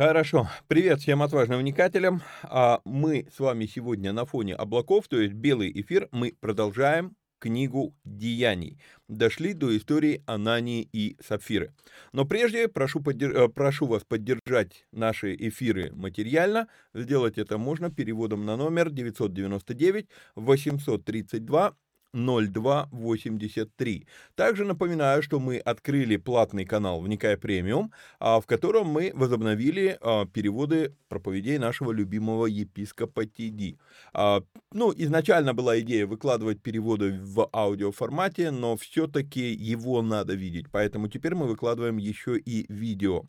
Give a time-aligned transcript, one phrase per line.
[0.00, 0.48] Хорошо.
[0.68, 2.22] Привет всем отважным вникателям.
[2.44, 7.96] А мы с вами сегодня на фоне облаков, то есть белый эфир, мы продолжаем книгу
[8.04, 8.80] Деяний.
[9.08, 11.74] Дошли до истории Анании и Сапфиры.
[12.12, 13.34] Но прежде прошу, поддерж...
[13.34, 16.68] Э, прошу вас поддержать наши эфиры материально.
[16.94, 21.76] Сделать это можно переводом на номер 999 832
[22.12, 24.06] 0283.
[24.34, 30.26] Также напоминаю, что мы открыли платный канал «Вникай премиум», а, в котором мы возобновили а,
[30.26, 33.78] переводы проповедей нашего любимого епископа Тиди.
[34.12, 34.42] А,
[34.72, 41.34] ну, изначально была идея выкладывать переводы в аудиоформате, но все-таки его надо видеть, поэтому теперь
[41.34, 43.24] мы выкладываем еще и видео,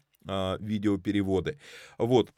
[0.60, 1.60] видеопереводы.
[1.98, 2.32] Вот.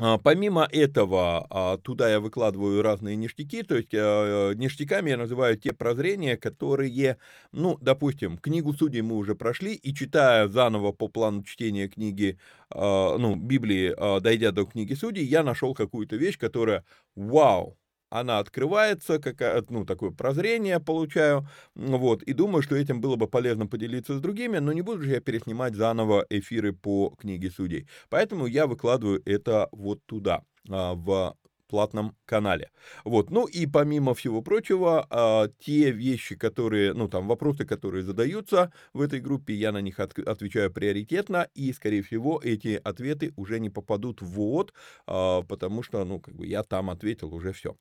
[0.00, 5.56] А, помимо этого, а, туда я выкладываю разные ништяки, то есть а, ништяками я называю
[5.58, 7.16] те прозрения, которые,
[7.50, 12.38] ну, допустим, книгу судей мы уже прошли, и читая заново по плану чтения книги,
[12.72, 16.84] ну, Библии, дойдя до книги судей, я нашел какую-то вещь, которая,
[17.16, 17.76] вау,
[18.10, 23.66] она открывается, какая, ну, такое прозрение получаю, вот, и думаю, что этим было бы полезно
[23.66, 27.88] поделиться с другими, но не буду же я переснимать заново эфиры по книге судей.
[28.08, 31.36] Поэтому я выкладываю это вот туда, а, в
[31.68, 32.70] платном канале.
[33.04, 38.72] Вот, ну и помимо всего прочего, а, те вещи, которые, ну там вопросы, которые задаются
[38.94, 43.60] в этой группе, я на них от, отвечаю приоритетно, и, скорее всего, эти ответы уже
[43.60, 44.72] не попадут в ВОД,
[45.06, 47.76] а, потому что, ну, как бы я там ответил уже все.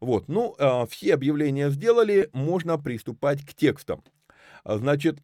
[0.00, 4.02] Вот, ну, а, все объявления сделали, можно приступать к текстам.
[4.64, 5.18] Значит,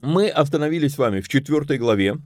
[0.00, 2.16] мы остановились с вами в четвертой главе,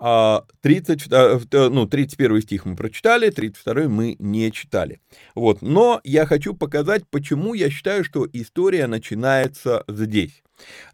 [0.00, 1.10] 30,
[1.52, 5.00] ну, 31 стих мы прочитали, 32 мы не читали.
[5.34, 5.62] Вот.
[5.62, 10.42] Но я хочу показать, почему я считаю, что история начинается здесь.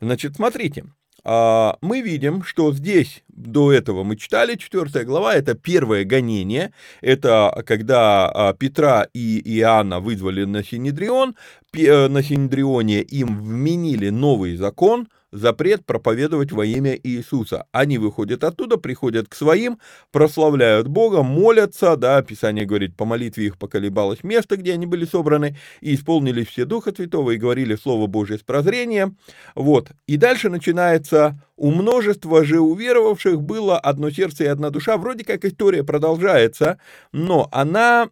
[0.00, 6.04] Значит, смотрите, а, мы видим, что здесь до этого мы читали 4 глава, это первое
[6.04, 11.36] гонение, это когда а, Петра и Иоанна вызвали на Синедрион,
[11.72, 17.66] э, на Синедрионе им вменили новый закон, запрет проповедовать во имя Иисуса.
[17.72, 19.78] Они выходят оттуда, приходят к своим,
[20.10, 25.56] прославляют Бога, молятся, да, Писание говорит, по молитве их поколебалось место, где они были собраны,
[25.80, 29.16] и исполнились все Духа Святого, и говорили Слово Божие с прозрением,
[29.54, 29.90] вот.
[30.06, 34.96] И дальше начинается у множества же уверовавших было одно сердце и одна душа.
[34.96, 36.78] Вроде как история продолжается,
[37.12, 38.08] но она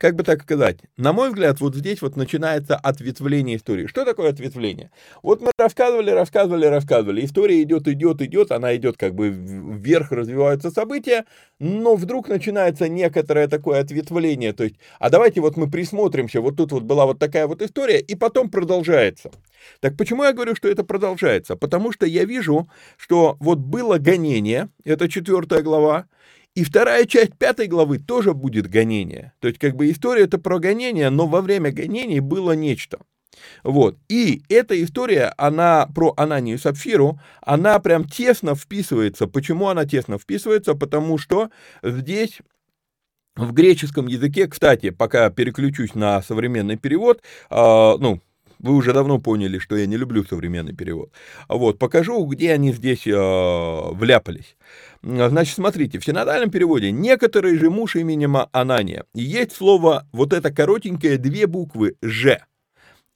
[0.00, 3.86] как бы так сказать, на мой взгляд, вот здесь вот начинается ответвление истории.
[3.86, 4.90] Что такое ответвление?
[5.22, 7.22] Вот мы рассказывали, рассказывали, рассказывали.
[7.22, 11.26] История идет, идет, идет, она идет как бы вверх, развиваются события,
[11.58, 14.54] но вдруг начинается некоторое такое ответвление.
[14.54, 18.00] То есть, а давайте вот мы присмотримся, вот тут вот была вот такая вот история,
[18.00, 19.30] и потом продолжается.
[19.80, 21.56] Так почему я говорю, что это продолжается?
[21.56, 26.06] Потому что я вижу, что вот было гонение, это четвертая глава,
[26.54, 29.32] и вторая часть пятой главы тоже будет гонение.
[29.40, 32.98] То есть как бы история это про гонение, но во время гонений было нечто.
[33.62, 33.96] Вот.
[34.08, 39.26] И эта история, она про Ананию и Сапфиру, она прям тесно вписывается.
[39.26, 40.74] Почему она тесно вписывается?
[40.74, 41.50] Потому что
[41.82, 42.40] здесь
[43.36, 48.20] в греческом языке, кстати, пока переключусь на современный перевод, э, ну,
[48.58, 51.10] вы уже давно поняли, что я не люблю современный перевод.
[51.48, 54.56] Вот, покажу, где они здесь э, вляпались.
[55.02, 59.04] Значит, смотрите, в синодальном переводе «некоторый же муж именем Анания».
[59.14, 62.38] Есть слово, вот это коротенькое, две буквы «ж».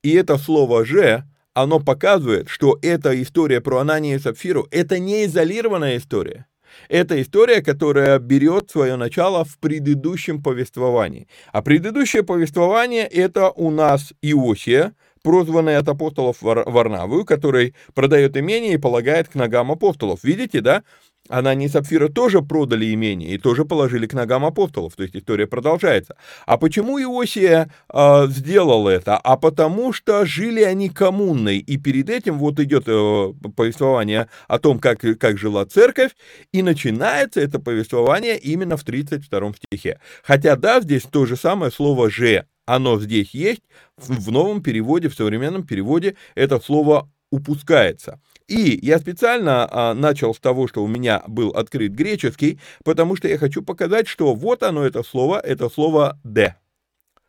[0.03, 5.27] И это слово «ж», оно показывает, что эта история про Анания и Сапфиру, это не
[5.27, 6.47] изолированная история.
[6.89, 11.29] Это история, которая берет свое начало в предыдущем повествовании.
[11.53, 18.79] А предыдущее повествование это у нас Иосия, прозванный от апостолов Варнавую, который продает имение и
[18.79, 20.25] полагает к ногам апостолов.
[20.25, 20.83] Видите, да?
[21.29, 25.47] Анания и Сапфира тоже продали имение и тоже положили к ногам апостолов, то есть история
[25.47, 26.17] продолжается.
[26.45, 29.17] А почему Иосия э, сделал это?
[29.17, 34.79] А потому что жили они коммунной, и перед этим вот идет э, повествование о том,
[34.79, 36.11] как, как жила церковь,
[36.53, 40.01] и начинается это повествование именно в 32 стихе.
[40.23, 43.63] Хотя да, здесь то же самое слово «же», оно здесь есть,
[43.97, 48.21] в новом переводе, в современном переводе это слово упускается.
[48.47, 53.27] И я специально а, начал с того, что у меня был открыт греческий, потому что
[53.27, 56.57] я хочу показать, что вот оно, это слово, это слово «де»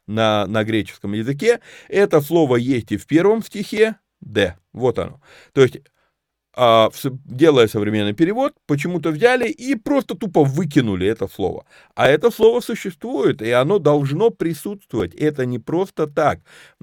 [0.08, 1.62] на, на греческом языке.
[1.88, 4.58] Это слово есть и в первом стихе «де».
[4.74, 5.22] Вот оно.
[5.54, 5.78] То есть
[6.56, 6.90] а,
[7.26, 11.66] делая современный перевод, почему-то взяли и просто тупо выкинули это слово.
[11.96, 15.14] А это слово существует, и оно должно присутствовать.
[15.16, 16.40] Это не просто так.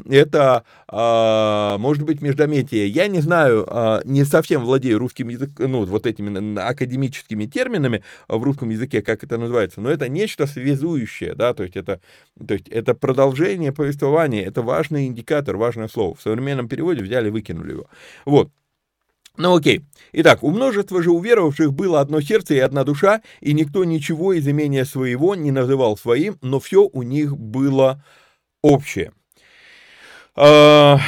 [0.08, 2.88] Это, а, может быть, междометие.
[2.88, 8.42] Я не знаю, а, не совсем владею русским языком, ну, вот этими академическими терминами в
[8.42, 12.00] русском языке, как это называется, но это нечто связующее, да, то есть это,
[12.46, 16.14] то есть это продолжение повествования, это важный индикатор, важное слово.
[16.14, 17.86] В современном переводе взяли, выкинули его.
[18.24, 18.50] Вот.
[19.36, 19.82] Ну окей.
[20.12, 24.46] Итак, у множества же уверовавших было одно сердце и одна душа, и никто ничего из
[24.46, 28.04] имения своего не называл своим, но все у них было
[28.62, 29.12] общее.
[30.36, 30.98] А,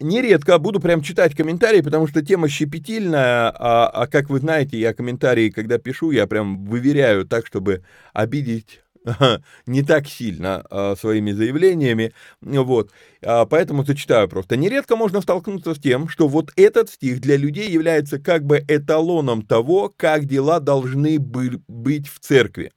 [0.00, 4.92] нередко буду прям читать комментарии, потому что тема щепетильная, а, а как вы знаете, я
[4.92, 8.82] комментарии, когда пишу, я прям выверяю так, чтобы обидеть
[9.66, 12.90] не так сильно а, своими заявлениями, вот,
[13.22, 14.56] а, поэтому зачитаю просто.
[14.56, 19.42] Нередко можно столкнуться с тем, что вот этот стих для людей является как бы эталоном
[19.42, 22.72] того, как дела должны быть в церкви.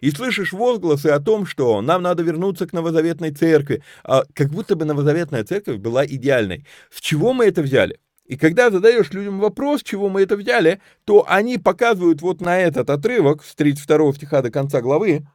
[0.00, 4.76] И слышишь возгласы о том, что нам надо вернуться к новозаветной церкви, а, как будто
[4.76, 6.66] бы новозаветная церковь была идеальной.
[6.90, 7.98] С чего мы это взяли?
[8.26, 12.90] И когда задаешь людям вопрос, чего мы это взяли, то они показывают вот на этот
[12.90, 15.26] отрывок с 32 стиха до конца главы,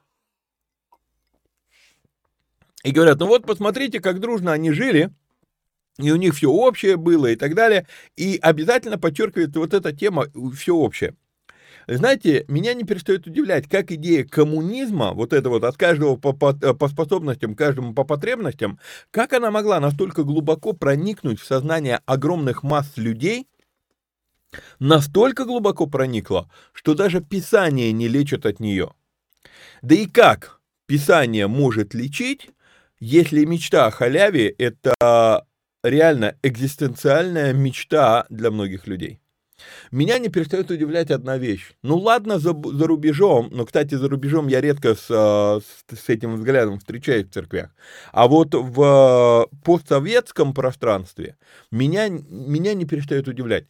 [2.83, 5.09] и говорят, ну вот посмотрите, как дружно они жили,
[5.97, 7.87] и у них все общее было и так далее.
[8.15, 11.15] И обязательно подчеркивает вот эта тема все общее.
[11.87, 16.53] Знаете, меня не перестает удивлять, как идея коммунизма, вот это вот от каждого по, по,
[16.53, 18.79] по способностям, каждому по потребностям,
[19.11, 23.47] как она могла настолько глубоко проникнуть в сознание огромных масс людей,
[24.79, 28.93] настолько глубоко проникла, что даже Писание не лечит от нее.
[29.81, 32.49] Да и как Писание может лечить,
[33.03, 35.45] если мечта о халяве– это
[35.83, 39.19] реально экзистенциальная мечта для многих людей.
[39.91, 41.73] Меня не перестает удивлять одна вещь.
[41.83, 46.09] Ну ладно, за, за рубежом, но, кстати, за рубежом я редко с, а, с, с
[46.09, 47.71] этим взглядом встречаюсь в церквях.
[48.13, 51.35] А вот в постсоветском пространстве
[51.71, 53.65] меня, меня не перестает удивлять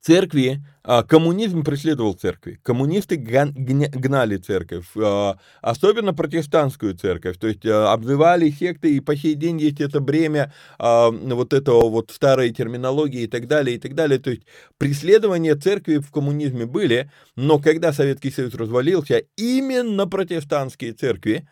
[0.00, 7.92] церкви, а, коммунизм преследовал церкви, коммунисты гнали церковь, а, особенно протестантскую церковь, то есть а,
[7.92, 13.26] обзывали секты, и по сей день есть это бремя вот этого вот старой терминологии и
[13.26, 14.42] так далее, и так далее, то есть
[14.78, 21.46] преследования церкви в коммунизме были, но когда Советский Союз развалился, именно протестантские церкви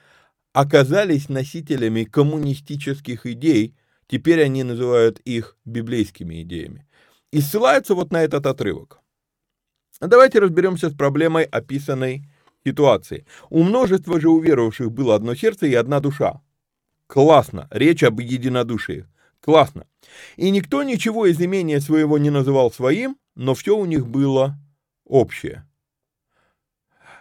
[0.52, 3.74] оказались носителями коммунистических идей,
[4.06, 6.86] теперь они называют их библейскими идеями
[7.32, 9.00] и ссылаются вот на этот отрывок.
[10.00, 12.24] Давайте разберемся с проблемой описанной
[12.64, 13.26] ситуации.
[13.50, 16.40] У множества же уверовавших было одно сердце и одна душа.
[17.06, 17.68] Классно.
[17.70, 19.06] Речь об единодушии.
[19.40, 19.86] Классно.
[20.36, 24.58] И никто ничего из имения своего не называл своим, но все у них было
[25.04, 25.66] общее.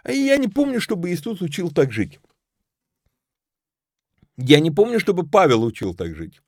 [0.08, 2.20] И я не помню, чтобы Иисус учил так жить.
[4.36, 6.40] Я не помню, чтобы Павел учил так жить.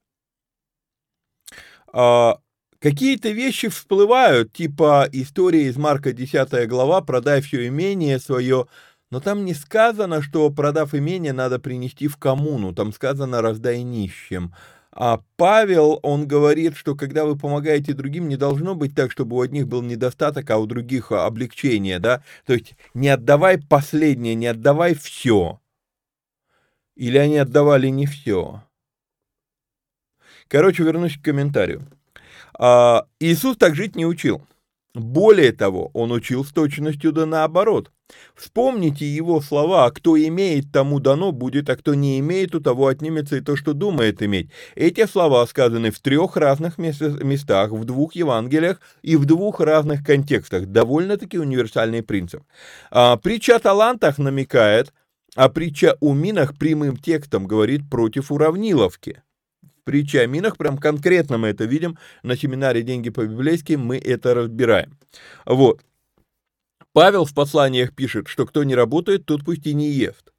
[1.92, 2.40] А,
[2.84, 8.66] Какие-то вещи всплывают, типа история из Марка 10 глава «Продай все имение свое»,
[9.10, 14.54] но там не сказано, что продав имение надо принести в коммуну, там сказано «раздай нищим».
[14.92, 19.40] А Павел, он говорит, что когда вы помогаете другим, не должно быть так, чтобы у
[19.40, 22.22] одних был недостаток, а у других облегчение, да?
[22.44, 25.58] То есть не отдавай последнее, не отдавай все.
[26.96, 28.62] Или они отдавали не все.
[30.48, 31.88] Короче, вернусь к комментарию.
[32.58, 34.42] А, Иисус так жить не учил.
[34.94, 37.90] Более того, он учил с точностью да наоборот.
[38.37, 43.37] Вспомните его слова «Кто имеет, тому дано будет, а кто не имеет, у того отнимется
[43.37, 44.50] и то, что думает иметь».
[44.76, 50.66] Эти слова сказаны в трех разных местах, в двух Евангелиях и в двух разных контекстах.
[50.66, 52.44] Довольно-таки универсальный принцип.
[52.92, 54.92] А, притча о талантах намекает,
[55.34, 59.23] а притча о минах прямым текстом говорит против уравниловки
[59.84, 64.98] притче о минах, прям конкретно мы это видим, на семинаре «Деньги по-библейски» мы это разбираем.
[65.46, 65.82] Вот.
[66.92, 70.32] Павел в посланиях пишет, что кто не работает, тот пусть и не ест.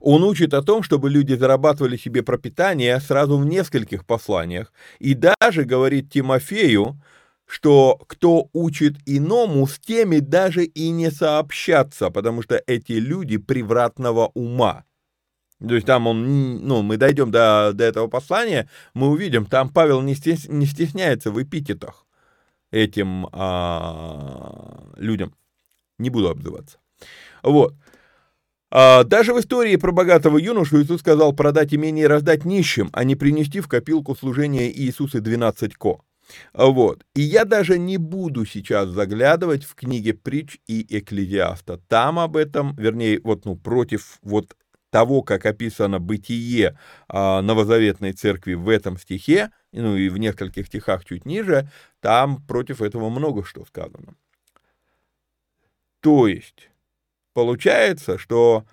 [0.00, 4.72] Он учит о том, чтобы люди зарабатывали себе пропитание сразу в нескольких посланиях.
[4.98, 7.00] И даже говорит Тимофею,
[7.46, 14.32] что кто учит иному, с теми даже и не сообщаться, потому что эти люди превратного
[14.34, 14.84] ума.
[15.66, 20.00] То есть там он, ну, мы дойдем до, до этого послания, мы увидим, там Павел
[20.00, 22.04] не, стес, не стесняется в эпитетах
[22.70, 25.34] этим а, людям.
[25.98, 26.78] Не буду обзываться.
[27.42, 27.74] Вот.
[28.70, 33.04] А, даже в истории про богатого юношу Иисус сказал продать имение и раздать нищим, а
[33.04, 36.00] не принести в копилку служения Иисуса 12 ко.
[36.54, 37.04] Вот.
[37.14, 41.78] И я даже не буду сейчас заглядывать в книги притч и экклезиаста.
[41.88, 44.56] Там об этом, вернее, вот, ну, против вот
[44.92, 51.06] того, как описано бытие а, новозаветной церкви в этом стихе, ну и в нескольких стихах
[51.06, 51.66] чуть ниже,
[52.00, 54.14] там против этого много что сказано.
[56.00, 56.68] То есть,
[57.32, 58.66] получается, что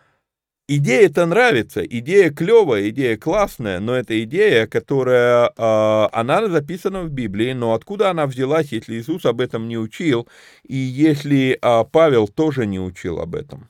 [0.67, 7.53] идея-то нравится, идея клевая, идея классная, но это идея, которая, э, она записана в Библии,
[7.53, 10.27] но откуда она взялась, если Иисус об этом не учил,
[10.63, 13.69] и если э, Павел тоже не учил об этом?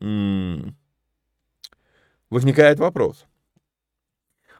[0.00, 0.74] М -м
[2.32, 3.26] возникает вопрос.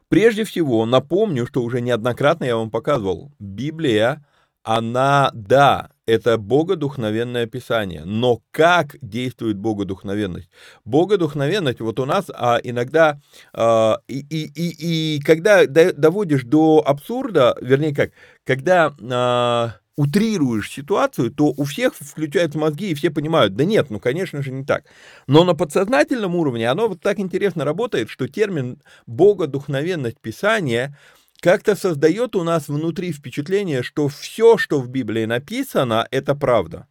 [0.08, 4.24] Прежде всего, напомню, что уже неоднократно я вам показывал, Библия,
[4.62, 10.50] она, да, это богодухновенное писание, но как действует богодухновенность?
[10.84, 13.18] Богодухновенность, вот у нас а, иногда,
[13.54, 18.10] а, и, и, и, и когда доводишь до абсурда, вернее как,
[18.44, 18.94] когда...
[19.10, 24.42] А, утрируешь ситуацию, то у всех включаются мозги, и все понимают, да нет, ну, конечно
[24.42, 24.84] же, не так.
[25.26, 30.96] Но на подсознательном уровне оно вот так интересно работает, что термин «богодухновенность Писания»
[31.40, 36.86] как-то создает у нас внутри впечатление, что все, что в Библии написано, это правда.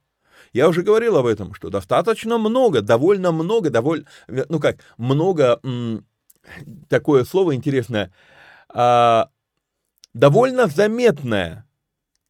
[0.53, 5.61] Я уже говорил об этом, что достаточно много, довольно много, довольно, ну как, много,
[6.89, 8.11] такое слово интересное,
[8.67, 9.29] а,
[10.13, 11.65] довольно заметное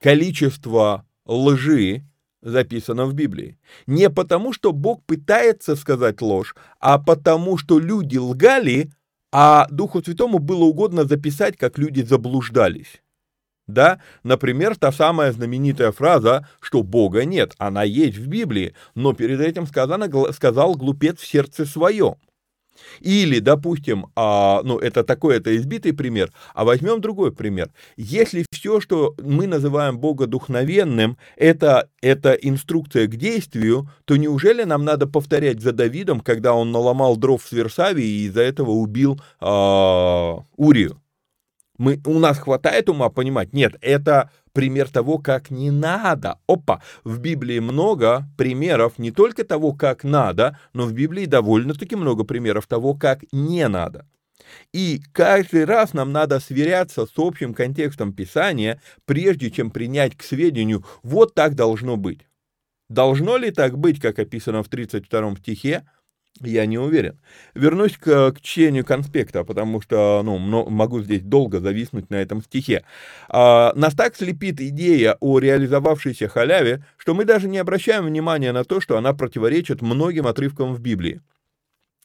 [0.02, 2.04] количество лжи
[2.42, 3.58] записано в Библии.
[3.86, 8.92] Не потому, что Бог пытается сказать ложь, а потому, что люди лгали,
[9.32, 13.02] а Духу Святому было угодно записать, как люди заблуждались.
[13.68, 19.40] Да, например, та самая знаменитая фраза, что Бога нет, она есть в Библии, но перед
[19.40, 22.16] этим сказано, сказал глупец в сердце своем.
[23.00, 27.70] Или, допустим, а, ну, это такой, это избитый пример, а возьмем другой пример.
[27.98, 34.86] Если все, что мы называем Бога духновенным, это, это инструкция к действию, то неужели нам
[34.86, 40.44] надо повторять за Давидом, когда он наломал дров в Версавии и из-за этого убил а,
[40.56, 41.01] Урию?
[41.82, 43.54] Мы, у нас хватает ума понимать?
[43.54, 46.38] Нет, это пример того, как не надо.
[46.48, 52.24] Опа, в Библии много примеров не только того, как надо, но в Библии довольно-таки много
[52.24, 54.06] примеров того, как не надо.
[54.74, 60.86] И каждый раз нам надо сверяться с общим контекстом Писания, прежде чем принять к сведению,
[61.02, 62.28] вот так должно быть.
[62.90, 65.90] Должно ли так быть, как описано в 32 стихе?
[66.40, 67.20] Я не уверен.
[67.54, 70.38] Вернусь к, к чтению конспекта, потому что ну,
[70.70, 72.84] могу здесь долго зависнуть на этом стихе.
[73.30, 78.64] А, нас так слепит идея о реализовавшейся халяве, что мы даже не обращаем внимания на
[78.64, 81.22] то, что она противоречит многим отрывкам в Библии.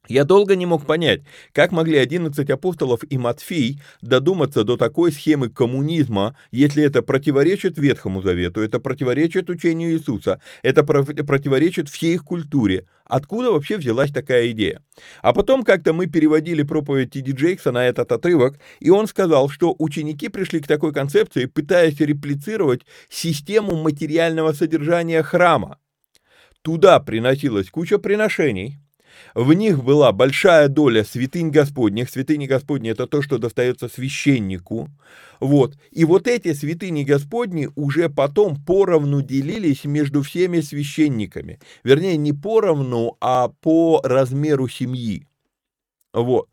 [0.09, 1.23] Я долго не мог понять,
[1.53, 8.23] как могли 11 апостолов и Матфей додуматься до такой схемы коммунизма, если это противоречит Ветхому
[8.23, 12.87] Завету, это противоречит учению Иисуса, это противоречит всей их культуре.
[13.05, 14.83] Откуда вообще взялась такая идея?
[15.23, 19.75] А потом как-то мы переводили проповедь Тиди Джейкса на этот отрывок, и он сказал, что
[19.79, 25.79] ученики пришли к такой концепции, пытаясь реплицировать систему материального содержания храма.
[26.63, 28.81] Туда приносилась куча приношений,
[29.35, 32.11] в них была большая доля святынь Господних.
[32.11, 34.89] Святыни Господни– это то, что достается священнику.
[35.41, 35.77] Вот.
[35.91, 41.61] И вот эти святыни Господни уже потом поровну делились между всеми священниками.
[41.85, 45.27] Вернее, не поровну, а по размеру семьи.
[46.15, 46.49] Вот.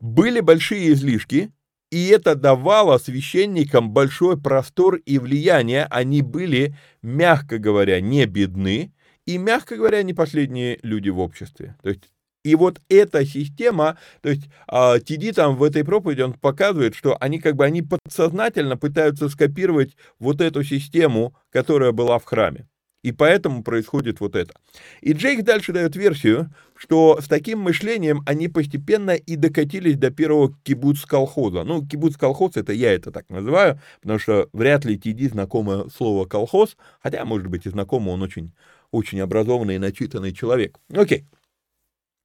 [0.00, 1.52] Были большие излишки,
[1.90, 5.84] и это давало священникам большой простор и влияние.
[5.90, 8.93] Они были, мягко говоря, не бедны,
[9.26, 11.76] и, мягко говоря, не последние люди в обществе.
[11.82, 12.10] То есть
[12.44, 17.16] и вот эта система, то есть э, Тиди там в этой проповеди, он показывает, что
[17.18, 22.68] они как бы они подсознательно пытаются скопировать вот эту систему, которая была в храме.
[23.02, 24.54] И поэтому происходит вот это.
[25.02, 30.54] И Джейк дальше дает версию, что с таким мышлением они постепенно и докатились до первого
[30.64, 31.64] кибуц-колхоза.
[31.64, 36.78] Ну, кибуц-колхоз, это я это так называю, потому что вряд ли Тиди знакомо слово колхоз,
[37.02, 38.54] хотя, может быть, и знакомо, он очень
[38.94, 40.78] очень образованный и начитанный человек.
[40.94, 41.26] Окей.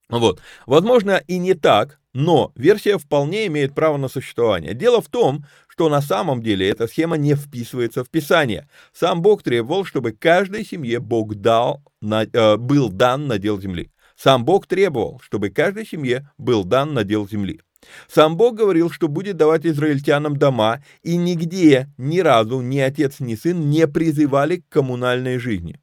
[0.10, 0.42] Вот.
[0.66, 4.74] Возможно, и не так, но версия вполне имеет право на существование.
[4.74, 8.68] Дело в том, что на самом деле эта схема не вписывается в Писание.
[8.92, 13.92] Сам Бог требовал, чтобы каждой семье Бог дал, на, э, был дан надел земли.
[14.16, 17.62] Сам Бог требовал, чтобы каждой семье был дан надел земли.
[18.08, 23.36] Сам Бог говорил, что будет давать израильтянам дома, и нигде, ни разу, ни отец, ни
[23.36, 25.80] сын не призывали к коммунальной жизни.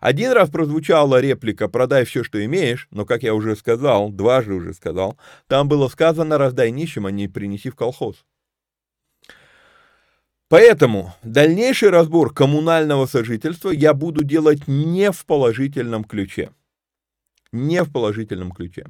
[0.00, 4.74] Один раз прозвучала реплика «продай все, что имеешь», но, как я уже сказал, дважды уже
[4.74, 8.24] сказал, там было сказано «раздай нищим, а не принеси в колхоз».
[10.48, 16.50] Поэтому дальнейший разбор коммунального сожительства я буду делать не в положительном ключе.
[17.52, 18.86] Не в положительном ключе.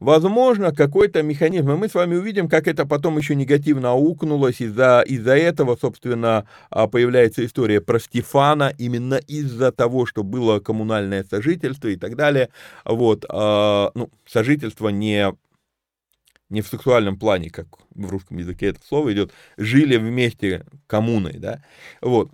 [0.00, 5.02] Возможно, какой-то механизм, и мы с вами увидим, как это потом еще негативно аукнулось, из-за
[5.06, 11.88] из этого, собственно, а, появляется история про Стефана, именно из-за того, что было коммунальное сожительство
[11.88, 12.50] и так далее,
[12.84, 15.32] вот, а, ну, сожительство не
[16.50, 21.64] не в сексуальном плане, как в русском языке это слово идет, жили вместе коммуной, да,
[22.02, 22.30] вот.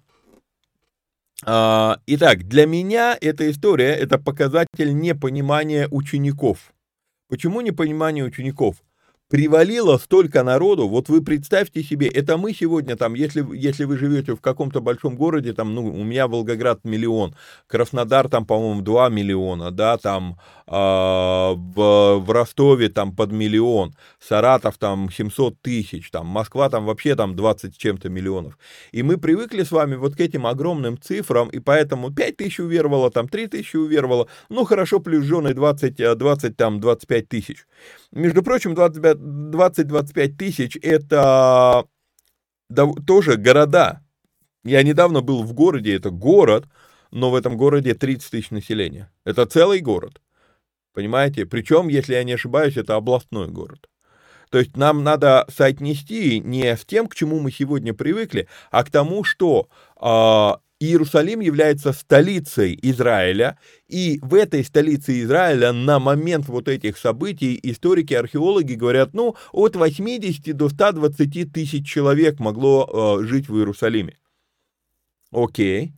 [1.46, 6.72] А, итак, для меня эта история– это показатель непонимания учеников–
[7.30, 8.82] Почему непонимание учеников?
[9.28, 14.34] Привалило столько народу, вот вы представьте себе, это мы сегодня там, если, если вы живете
[14.34, 17.36] в каком-то большом городе, там, ну, у меня Волгоград миллион,
[17.68, 20.40] Краснодар там, по-моему, 2 миллиона, да, там
[20.70, 27.34] в, в Ростове там под миллион, Саратов там 700 тысяч, там Москва там вообще там
[27.34, 28.56] 20 с чем-то миллионов.
[28.92, 33.10] И мы привыкли с вами вот к этим огромным цифрам, и поэтому 5 тысяч уверовало,
[33.10, 37.66] там 3 тысячи уверовало, ну, хорошо, плюс жены 20, 20 там 25 тысяч.
[38.12, 41.84] Между прочим, 20-25 тысяч– это
[43.06, 44.02] тоже города.
[44.62, 46.68] Я недавно был в городе, это город,
[47.10, 49.10] но в этом городе 30 тысяч населения.
[49.24, 50.20] Это целый город.
[50.92, 51.46] Понимаете?
[51.46, 53.88] Причем, если я не ошибаюсь, это областной город.
[54.50, 58.90] То есть нам надо соотнести не с тем, к чему мы сегодня привыкли, а к
[58.90, 59.68] тому, что
[60.00, 60.50] э,
[60.80, 68.14] Иерусалим является столицей Израиля, и в этой столице Израиля на момент вот этих событий историки,
[68.14, 74.16] археологи говорят, ну, от 80 до 120 тысяч человек могло э, жить в Иерусалиме.
[75.30, 75.92] Окей.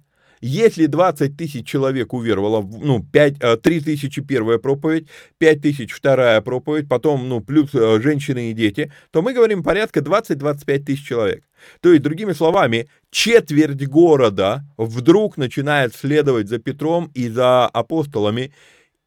[0.45, 5.07] Если 20 тысяч человек уверовало, ну, 5, 3 э, тысячи первая проповедь,
[5.39, 10.01] 5 тысяч вторая проповедь, потом, ну, плюс э, женщины и дети, то мы говорим порядка
[10.01, 11.45] 20-25 тысяч человек.
[11.81, 18.53] То есть, другими словами, четверть города вдруг начинает следовать за Петром и за апостолами,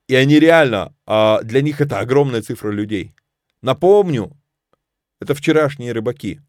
[0.07, 3.13] и они реально, а, для них это огромная цифра людей.
[3.61, 4.31] Напомню,
[5.19, 6.39] это вчерашние рыбаки.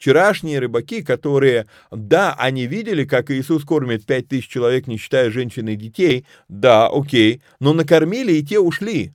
[0.00, 5.68] Вчерашние рыбаки, которые, да, они видели, как Иисус кормит пять тысяч человек, не считая женщин
[5.68, 9.12] и детей, да, окей, но накормили и те ушли.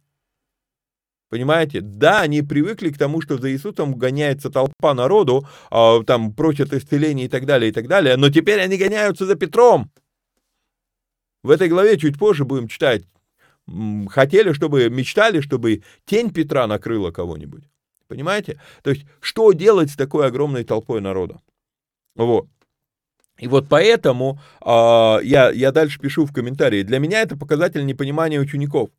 [1.31, 1.81] Понимаете?
[1.81, 7.25] Да, они привыкли к тому, что за Иисусом гоняется толпа народу, а, там просят исцеления
[7.25, 9.89] и так далее, и так далее, но теперь они гоняются за Петром.
[11.41, 13.07] В этой главе чуть позже будем читать.
[14.09, 17.63] Хотели, чтобы, мечтали, чтобы тень Петра накрыла кого-нибудь.
[18.07, 18.59] Понимаете?
[18.83, 21.41] То есть, что делать с такой огромной толпой народа?
[22.15, 22.47] Вот.
[23.37, 24.69] И вот поэтому э,
[25.23, 26.83] я, я дальше пишу в комментарии.
[26.83, 28.89] Для меня это показатель непонимания учеников.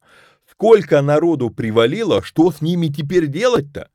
[0.50, 3.88] Сколько народу привалило, что с ними теперь делать-то?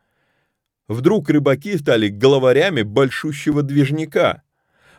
[0.87, 4.41] Вдруг рыбаки стали главарями большущего движника.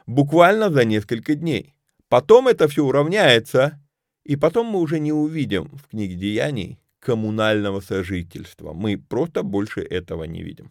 [0.06, 1.74] Буквально за несколько дней.
[2.08, 3.80] Потом это все уравняется,
[4.24, 8.72] и потом мы уже не увидим в книге Деяний коммунального сожительства.
[8.72, 10.70] Мы просто больше этого не видим.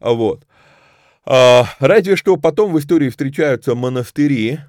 [0.00, 0.46] Вот.
[1.24, 4.60] А, разве что потом в истории встречаются монастыри,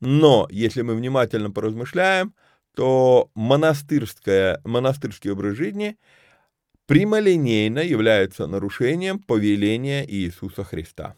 [0.00, 2.34] но если мы внимательно поразмышляем,
[2.74, 5.96] то монастырская, монастырский образ жизни
[6.86, 11.14] прямолинейно является нарушением повеления Иисуса Христа.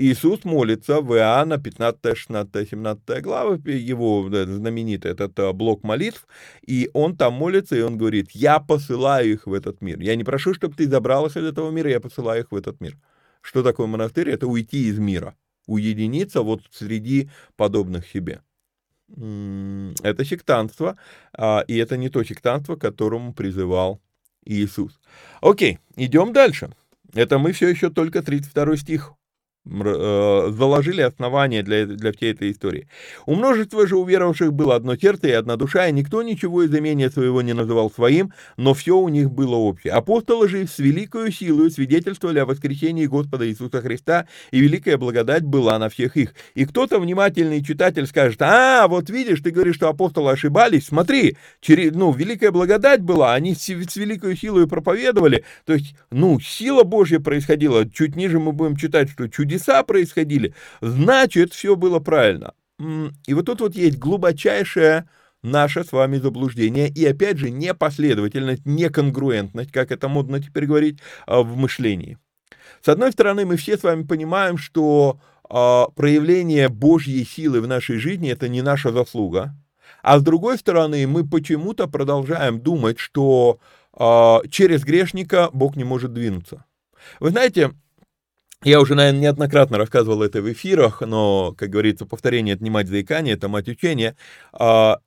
[0.00, 6.26] Иисус молится в Иоанна 15, 16, 17 главы, его знаменитый этот э, блок молитв,
[6.66, 10.00] и он там молится, и он говорит, я посылаю их в этот мир.
[10.00, 12.80] Я не прошу, чтобы ты забрал их из этого мира, я посылаю их в этот
[12.80, 12.96] мир.
[13.42, 14.30] Что такое монастырь?
[14.30, 15.34] Это уйти из мира,
[15.66, 18.40] уединиться вот среди подобных себе.
[19.06, 20.96] Это сектантство,
[21.34, 24.00] а, и это не то сектантство, к которому призывал
[24.46, 24.98] Иисус.
[25.42, 26.70] Окей, идем дальше.
[27.12, 29.12] Это мы все еще только 32 стих
[29.70, 32.88] заложили основания для, для всей этой истории.
[33.26, 37.08] У множества же уверовавших было одно сердце и одна душа, и никто ничего из имения
[37.10, 39.92] своего не называл своим, но все у них было общее.
[39.92, 45.78] Апостолы же с великою силой свидетельствовали о воскресении Господа Иисуса Христа, и великая благодать была
[45.78, 46.34] на всех их.
[46.54, 51.92] И кто-то внимательный читатель скажет, а, вот видишь, ты говоришь, что апостолы ошибались, смотри, через,
[51.94, 57.20] ну, великая благодать была, они с, с великой силой проповедовали, то есть, ну, сила Божья
[57.20, 62.54] происходила, чуть ниже мы будем читать, что чудеса чудеса происходили, значит, все было правильно.
[63.26, 65.08] И вот тут вот есть глубочайшее
[65.42, 71.42] наше с вами заблуждение и, опять же, непоследовательность, неконгруентность, как это модно теперь говорить, а,
[71.42, 72.18] в мышлении.
[72.82, 75.18] С одной стороны, мы все с вами понимаем, что
[75.48, 79.54] а, проявление Божьей силы в нашей жизни– это не наша заслуга,
[80.02, 83.58] а с другой стороны, мы почему-то продолжаем думать, что
[83.92, 86.64] а, через грешника Бог не может двинуться.
[87.18, 87.72] Вы знаете,
[88.62, 92.88] я уже, наверное, неоднократно рассказывал это в эфирах, но, как говорится, повторение— это не мать
[92.88, 94.16] заикания, это мать учения.
[94.52, 94.98] А,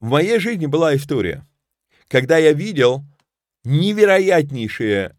[0.00, 1.46] в моей жизни была история,
[2.08, 3.04] когда я видел
[3.64, 5.16] невероятнейшие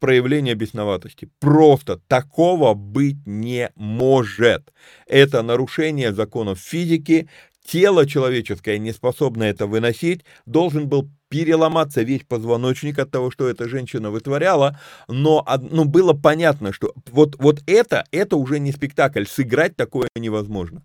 [0.00, 1.30] проявления бесноватости.
[1.38, 4.72] Просто такого быть не может.
[5.06, 7.28] Это нарушение законов физики,
[7.66, 13.68] тело человеческое, не способное это выносить, должен был переломаться весь позвоночник от того, что эта
[13.68, 19.76] женщина вытворяла, но ну, было понятно, что вот, вот это, это уже не спектакль, сыграть
[19.76, 20.84] такое невозможно.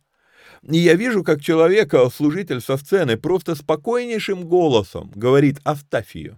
[0.64, 6.38] И я вижу, как человек, э, служитель со сцены, просто спокойнейшим голосом говорит «оставь ее».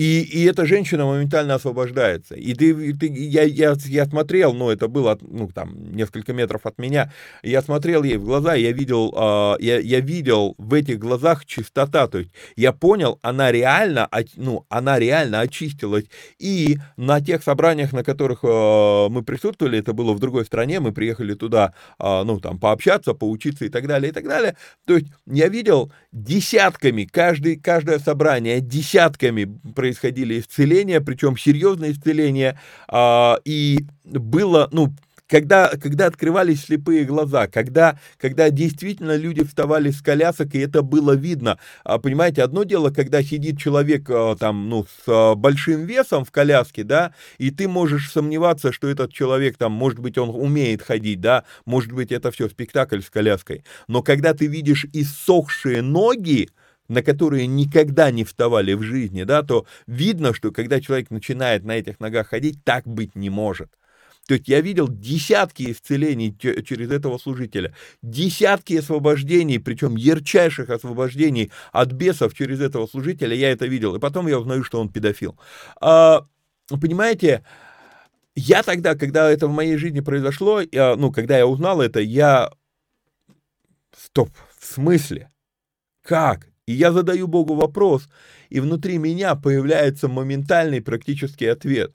[0.00, 2.34] И, и эта женщина моментально освобождается.
[2.34, 6.78] И ты, ты я, я, я смотрел, ну, это было, ну, там, несколько метров от
[6.78, 11.44] меня, я смотрел ей в глаза, я видел, э, я, я видел в этих глазах
[11.44, 16.06] чистота, то есть я понял, она реально, ну, она реально очистилась.
[16.38, 20.92] И на тех собраниях, на которых э, мы присутствовали, это было в другой стране, мы
[20.92, 24.56] приехали туда, э, ну, там, пообщаться, поучиться и так далее, и так далее.
[24.86, 29.60] То есть я видел десятками, каждый, каждое собрание десятками
[29.90, 34.94] происходили исцеления, причем серьезные исцеления, а, и было, ну,
[35.28, 41.12] когда, когда открывались слепые глаза, когда, когда действительно люди вставали с колясок, и это было
[41.12, 41.58] видно.
[41.84, 46.84] А, понимаете, одно дело, когда сидит человек а, там, ну, с большим весом в коляске,
[46.84, 51.44] да, и ты можешь сомневаться, что этот человек там, может быть, он умеет ходить, да,
[51.64, 53.64] может быть, это все спектакль с коляской.
[53.88, 56.48] Но когда ты видишь иссохшие ноги,
[56.90, 61.76] на которые никогда не вставали в жизни, да, то видно, что когда человек начинает на
[61.76, 63.70] этих ногах ходить, так быть не может.
[64.26, 71.92] То есть я видел десятки исцелений через этого служителя, десятки освобождений, причем ярчайших освобождений от
[71.92, 73.94] бесов через этого служителя, я это видел.
[73.94, 75.38] И потом я узнаю, что он педофил.
[75.80, 76.26] А,
[76.68, 77.44] понимаете,
[78.34, 82.50] я тогда, когда это в моей жизни произошло, я, ну, когда я узнал это, я...
[83.96, 85.30] Стоп, в смысле?
[86.02, 86.49] Как?
[86.70, 88.08] И я задаю Богу вопрос,
[88.48, 91.92] и внутри меня появляется моментальный практический ответ.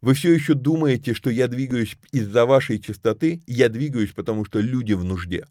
[0.00, 3.42] Вы все еще думаете, что я двигаюсь из-за вашей чистоты?
[3.48, 5.48] Я двигаюсь, потому что люди в нужде.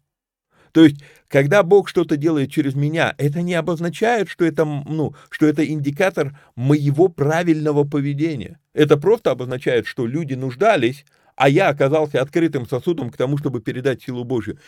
[0.72, 5.44] То есть, когда Бог что-то делает через меня, это не обозначает, что это, ну, что
[5.44, 8.58] это индикатор моего правильного поведения.
[8.72, 11.04] Это просто обозначает, что люди нуждались,
[11.36, 14.58] а я оказался открытым сосудом к тому, чтобы передать силу Божью.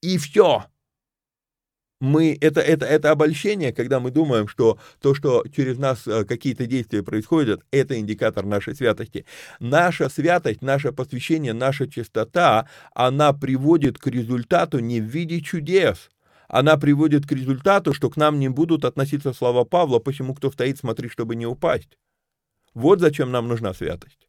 [0.00, 0.64] И все
[2.02, 6.66] мы, это, это, это обольщение, когда мы думаем, что то, что через нас э, какие-то
[6.66, 9.24] действия происходят, это индикатор нашей святости.
[9.60, 16.10] Наша святость, наше посвящение, наша чистота, она приводит к результату не в виде чудес,
[16.48, 20.78] она приводит к результату, что к нам не будут относиться слова Павла, почему кто стоит,
[20.78, 21.96] смотри, чтобы не упасть.
[22.74, 24.28] Вот зачем нам нужна святость.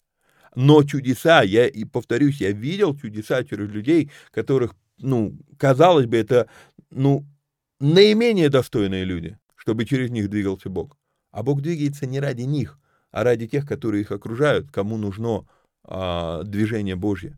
[0.53, 6.47] Но чудеса, я и повторюсь, я видел чудеса через людей, которых, ну, казалось бы, это,
[6.91, 7.25] ну,
[7.83, 10.97] наименее достойные люди, чтобы через них двигался Бог.
[11.31, 12.79] А Бог двигается не ради них,
[13.11, 15.45] а ради тех, которые их окружают, кому нужно
[15.83, 17.37] а, движение Божье.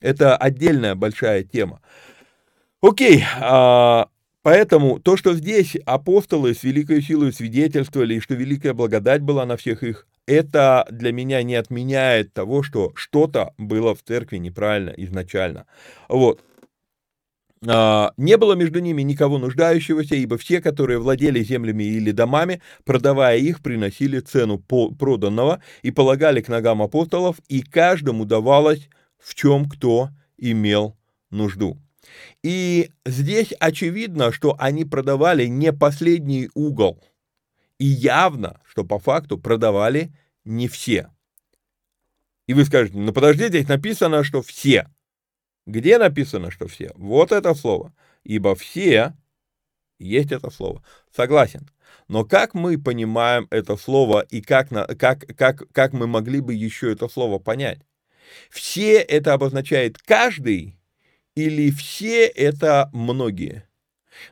[0.00, 1.80] Это отдельная большая тема.
[2.82, 4.08] Окей, а,
[4.42, 9.56] поэтому то, что здесь апостолы с великой силой свидетельствовали, и что великая благодать была на
[9.56, 15.66] всех их, это для меня не отменяет того, что что-то было в церкви неправильно изначально.
[16.08, 16.42] Вот.
[17.66, 23.38] А, не было между ними никого нуждающегося, ибо все, которые владели землями или домами, продавая
[23.38, 30.10] их, приносили цену проданного и полагали к ногам апостолов, и каждому давалось в чем кто
[30.36, 30.96] имел
[31.30, 31.78] нужду.
[32.42, 37.02] И здесь очевидно, что они продавали не последний угол.
[37.78, 40.12] И явно, что по факту продавали
[40.44, 41.10] не все.
[42.46, 44.88] И вы скажете, ну подожди, здесь написано, что все.
[45.66, 46.92] Где написано, что все?
[46.94, 47.94] Вот это слово.
[48.22, 49.14] Ибо все
[49.98, 50.82] есть это слово.
[51.14, 51.68] Согласен.
[52.08, 56.92] Но как мы понимаем это слово и как, как, как, как мы могли бы еще
[56.92, 57.80] это слово понять?
[58.50, 60.78] Все это обозначает каждый
[61.34, 63.64] или все это многие?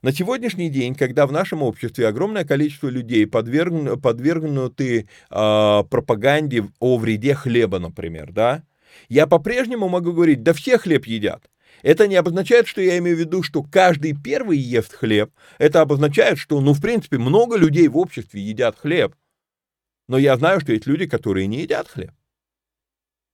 [0.01, 6.99] На сегодняшний день, когда в нашем обществе огромное количество людей подвергну, подвергнуты э, пропаганде о
[6.99, 8.63] вреде хлеба, например, да,
[9.09, 11.51] я по-прежнему могу говорить, да все хлеб едят.
[11.83, 15.33] Это не обозначает, что я имею в виду, что каждый первый ест хлеб.
[15.59, 19.15] Это обозначает, что, ну, в принципе, много людей в обществе едят хлеб.
[20.09, 22.13] Но я знаю, что есть люди, которые не едят хлеб.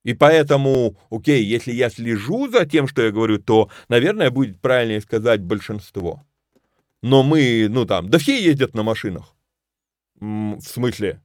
[0.05, 5.01] И поэтому, окей, если я слежу за тем, что я говорю, то, наверное, будет правильнее
[5.01, 6.25] сказать большинство.
[7.03, 9.35] Но мы, ну там, да все ездят на машинах.
[10.21, 11.21] В смысле?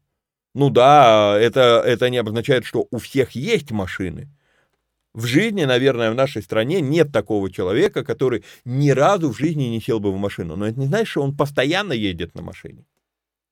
[0.54, 4.30] Ну да, это, это не обозначает, что у всех есть машины.
[5.14, 9.80] В жизни, наверное, в нашей стране нет такого человека, который ни разу в жизни не
[9.80, 10.56] сел бы в машину.
[10.56, 12.86] Но это не значит, что он постоянно едет на машине.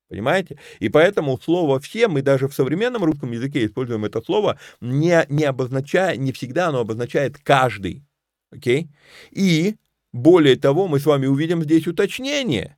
[0.09, 0.59] Понимаете?
[0.79, 5.45] И поэтому слово «все» мы даже в современном русском языке используем это слово, не, не
[5.45, 8.03] обозначая, не всегда оно обозначает «каждый».
[8.51, 8.89] Окей?
[9.29, 9.75] И,
[10.11, 12.77] более того, мы с вами увидим здесь уточнение,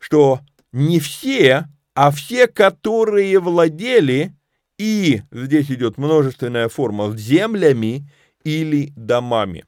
[0.00, 0.40] что
[0.72, 4.32] не все а все, которые владели,
[4.78, 8.08] и здесь идет множественная форма, землями
[8.44, 9.64] или домами.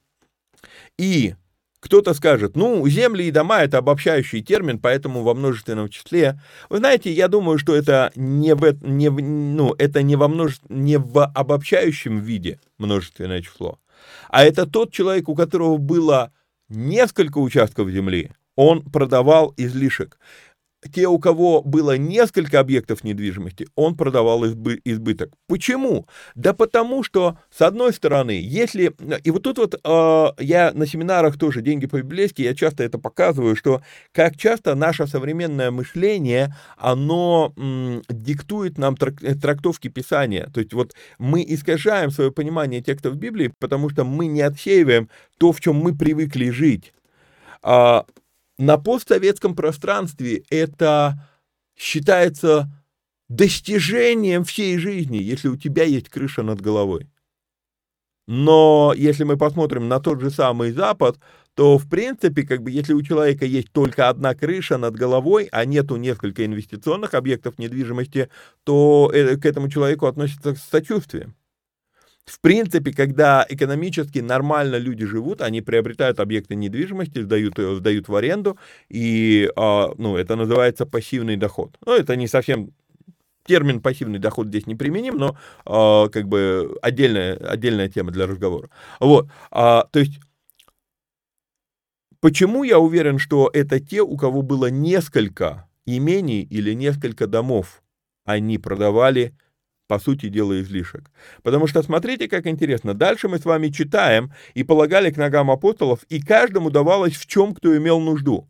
[0.98, 1.34] И
[1.82, 6.40] кто-то скажет, ну, земли и дома– это обобщающий термин, поэтому во множественном числе.
[6.70, 10.96] Вы знаете, я думаю, что это не в, не ну, это не, во множе, не
[10.96, 13.80] в обобщающем виде множественное число,
[14.28, 16.32] а это тот человек, у которого было
[16.68, 20.18] несколько участков земли, он продавал излишек
[20.90, 25.30] те, у кого было несколько объектов недвижимости, он продавал избы, избыток.
[25.46, 26.06] Почему?
[26.34, 28.92] Да потому что, с одной стороны, если...
[29.22, 33.54] И вот тут вот э, я на семинарах тоже «Деньги по-библейски», я часто это показываю,
[33.54, 40.50] что как часто наше современное мышление, оно м, диктует нам трак, э, трактовки Писания.
[40.52, 45.52] То есть вот мы искажаем свое понимание текстов Библии, потому что мы не отсеиваем то,
[45.52, 46.92] в чем мы привыкли жить.
[47.62, 48.04] А,
[48.62, 51.28] на постсоветском пространстве это
[51.76, 52.70] считается
[53.28, 57.08] достижением всей жизни, если у тебя есть крыша над головой.
[58.28, 61.18] Но если мы посмотрим на тот же самый Запад,
[61.56, 65.64] то, в принципе, как бы, если у человека есть только одна крыша над головой, а
[65.64, 68.30] нету несколько инвестиционных объектов недвижимости,
[68.62, 71.34] то э, к этому человеку относятся с сочувствием.
[72.24, 78.14] В принципе, когда экономически нормально люди живут, они приобретают объекты недвижимости, сдают, э, сдают в
[78.14, 78.58] аренду,
[78.88, 81.76] и а, ну, это называется пассивный доход.
[81.84, 82.70] Ну, это не совсем
[83.44, 88.70] термин пассивный доход здесь не применим, но э, как бы отдельная, отдельная тема для разговора.
[89.00, 90.20] Вот, а, то есть,
[92.20, 97.82] почему я уверен, что это те, у кого было несколько имений или несколько домов,
[98.24, 99.34] они продавали
[99.92, 101.10] по сути дела, излишек.
[101.42, 102.94] Потому что смотрите, как интересно.
[102.94, 107.54] Дальше мы с вами читаем и полагали к ногам апостолов, и каждому давалось в чем
[107.54, 108.48] кто имел нужду.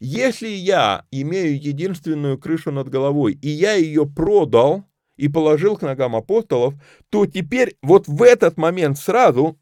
[0.00, 4.84] Если я имею единственную крышу над головой, и я ее продал
[5.16, 6.74] и положил к ногам апостолов,
[7.08, 9.58] то теперь вот в этот момент сразу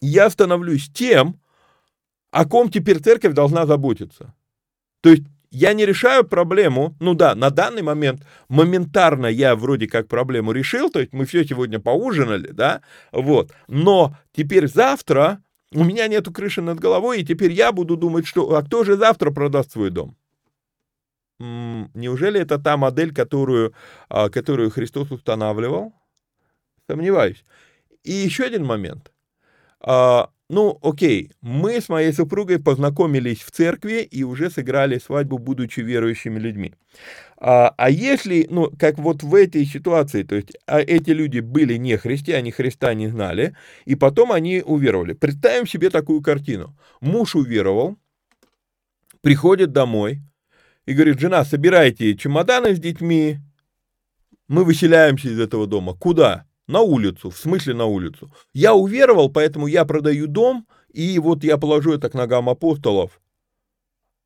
[0.00, 1.40] я становлюсь тем,
[2.30, 4.32] о ком теперь церковь должна заботиться.
[5.00, 10.08] То есть я не решаю проблему, ну да, на данный момент моментарно я вроде как
[10.08, 12.82] проблему решил, то есть мы все сегодня поужинали, да,
[13.12, 18.26] вот, но теперь завтра у меня нету крыши над головой, и теперь я буду думать,
[18.26, 20.16] что, а кто же завтра продаст свой дом?
[21.38, 23.74] Неужели это та модель, которую,
[24.08, 25.92] а, которую Христос устанавливал?
[26.88, 27.44] Сомневаюсь.
[28.04, 29.12] И еще один момент.
[30.48, 36.38] Ну, окей, мы с моей супругой познакомились в церкви и уже сыграли свадьбу, будучи верующими
[36.38, 36.74] людьми.
[37.36, 41.74] А, а если, ну, как вот в этой ситуации, то есть а эти люди были
[41.76, 43.56] не христиане, Христа не знали,
[43.86, 45.14] и потом они уверовали.
[45.14, 46.76] Представим себе такую картину.
[47.00, 47.96] Муж уверовал,
[49.22, 50.20] приходит домой
[50.86, 53.38] и говорит, жена, собирайте чемоданы с детьми,
[54.46, 55.94] мы выселяемся из этого дома.
[55.94, 56.45] Куда?
[56.66, 58.32] На улицу, в смысле на улицу.
[58.52, 63.20] Я уверовал, поэтому я продаю дом, и вот я положу это к ногам апостолов.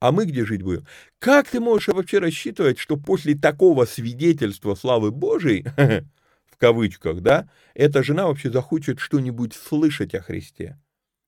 [0.00, 0.86] А мы где жить будем?
[1.18, 5.66] Как ты можешь вообще рассчитывать, что после такого свидетельства славы Божией,
[6.46, 10.78] в кавычках, да, эта жена вообще захочет что-нибудь слышать о Христе?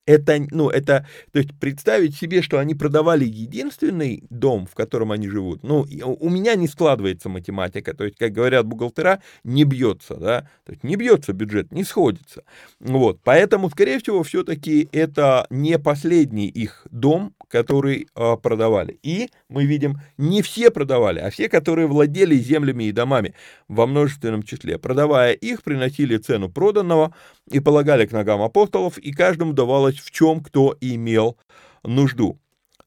[0.04, 5.28] Это, ну, это, то есть представить себе, что они продавали единственный дом, в котором они
[5.28, 5.86] живут, ну,
[6.18, 10.82] у меня не складывается математика, то есть, как говорят бухгалтера, не бьется, да, то есть
[10.82, 12.42] не бьется бюджет, не сходится,
[12.80, 18.98] вот, поэтому, скорее всего, все-таки это не последний их дом, который э, продавали.
[19.02, 23.34] И мы видим, не все продавали, а все, которые владели землями и домами
[23.68, 24.78] во множественном числе.
[24.78, 27.14] Продавая их, приносили цену проданного
[27.50, 31.36] и полагали к ногам апостолов, и каждому давалось в чем кто имел
[31.82, 32.38] нужду.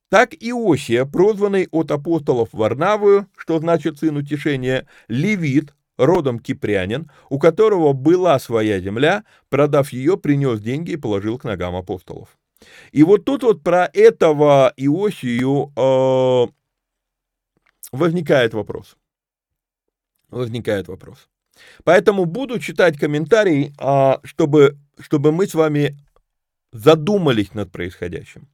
[0.10, 7.94] Так Иосия, прозванный от апостолов Варнавую, что значит сын утешения, левит, родом кипрянин, у которого
[7.94, 12.38] была своя земля, продав ее, принес деньги и положил к ногам апостолов.
[12.92, 16.48] И вот тут вот про этого Иосию э,
[17.92, 18.98] возникает вопрос.
[20.30, 21.30] Возникает вопрос.
[21.84, 25.98] Поэтому буду читать комментарии, э, чтобы, чтобы мы с вами
[26.72, 28.48] задумались над происходящим.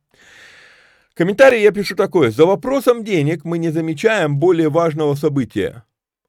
[1.13, 2.31] Комментарий я пишу такое.
[2.31, 5.83] За вопросом денег мы не замечаем более важного события.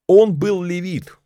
[0.07, 1.17] Он был левит.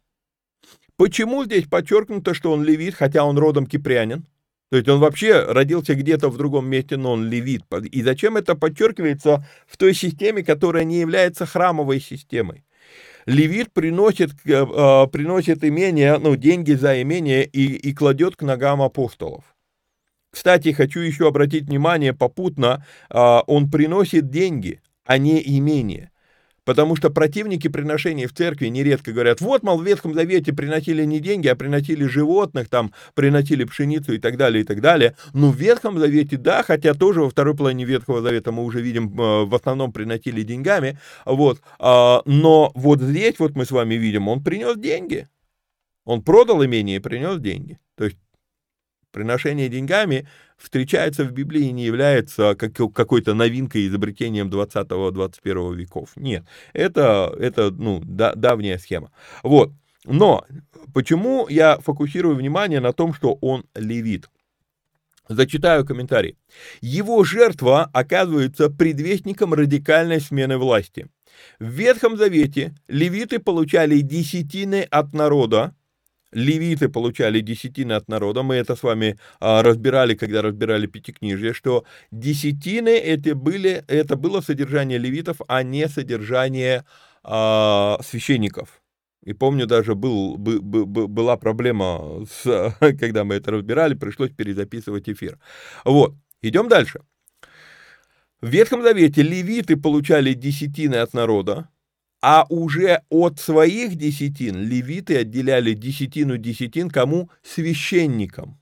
[0.97, 4.27] Почему здесь подчеркнуто, что он левит, хотя он родом кипрянин?
[4.71, 7.63] То есть он вообще родился где-то в другом месте, но он левит.
[7.93, 12.66] И зачем это подчеркивается в той системе, которая не является храмовой системой?
[13.27, 18.81] Левит приносит, э, а, приносит имение, ну, деньги за имение и, и кладет к ногам
[18.81, 19.45] апостолов.
[20.31, 26.11] Кстати, хочу еще обратить внимание попутно, а, он приносит деньги, а не имение.
[26.67, 31.21] Потому что противники приношений в церкви нередко говорят, вот, мол, в Ветхом Завете приносили не
[31.21, 35.15] деньги, а приносили животных, там, приносили пшеницу и так далее, и так далее.
[35.33, 39.19] Ну, в Ветхом Завете, да, хотя тоже во второй половине Ветхого Завета мы уже видим,
[39.19, 44.27] э, в основном приносили деньгами, вот, а, но вот здесь вот мы с вами видим,
[44.27, 45.29] он принес деньги.
[46.05, 47.79] Он продал имение и принес деньги.
[47.97, 48.17] То есть
[49.17, 56.11] приношение деньгами встречается в Библии и не является какой-то новинкой, изобретением 20-21 веков.
[56.17, 59.11] Нет, это, это ну, да, давняя схема.
[59.43, 59.73] Вот.
[60.05, 60.45] Но
[60.93, 64.29] почему я фокусирую внимание на том, что он левит?
[65.31, 66.37] Зачитаю комментарий.
[66.83, 71.09] Его жертва оказывается предвестником радикальной смены власти.
[71.59, 75.75] В Ветхом Завете левиты получали десятины от народа,
[76.33, 78.43] левиты получали десятины от народа.
[78.43, 84.41] Мы это с вами а, разбирали, когда разбирали Пятикнижие, что десятины это, были, это было
[84.41, 86.85] содержание левитов, а не содержание
[87.23, 88.83] а, священников.
[89.25, 95.09] И помню, даже был, был, был, была проблема, с, когда мы это разбирали, пришлось перезаписывать
[95.09, 95.39] эфир.
[95.85, 97.01] Вот, идем дальше.
[98.41, 101.69] В Ветхом Завете левиты получали десятины от народа,
[102.23, 107.31] а уже от своих десятин левиты отделяли десятину десятин кому?
[107.43, 108.59] Священникам.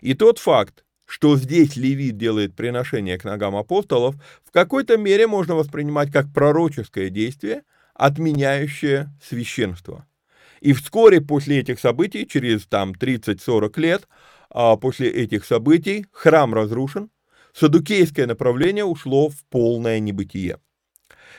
[0.00, 5.54] И тот факт, что здесь левит делает приношение к ногам апостолов, в какой-то мере можно
[5.54, 7.62] воспринимать как пророческое действие,
[7.94, 10.06] отменяющее священство.
[10.60, 14.08] И вскоре после этих событий, через там 30-40 лет,
[14.50, 17.10] а после этих событий храм разрушен,
[17.54, 20.58] садукейское направление ушло в полное небытие.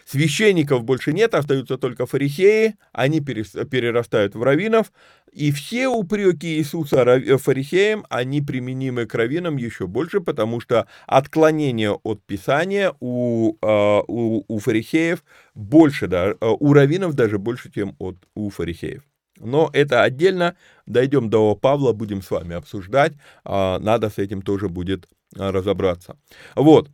[0.09, 4.93] Священников больше нет, остаются только фарисеи, они перерастают в раввинов,
[5.33, 12.23] и все упреки Иисуса фарисеям, они применимы к раввинам еще больше, потому что отклонение от
[12.25, 18.49] Писания у, а, у, у фарисеев больше, да, у раввинов даже больше, чем от, у
[18.49, 19.03] фарисеев.
[19.41, 20.55] Но это отдельно,
[20.85, 23.11] дойдем до Павла, будем с вами обсуждать,
[23.43, 26.15] а, надо с этим тоже будет а, разобраться.
[26.55, 26.89] Вот,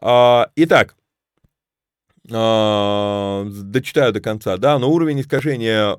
[0.00, 0.96] итак,
[2.24, 5.98] дочитаю до конца, да, но уровень искажения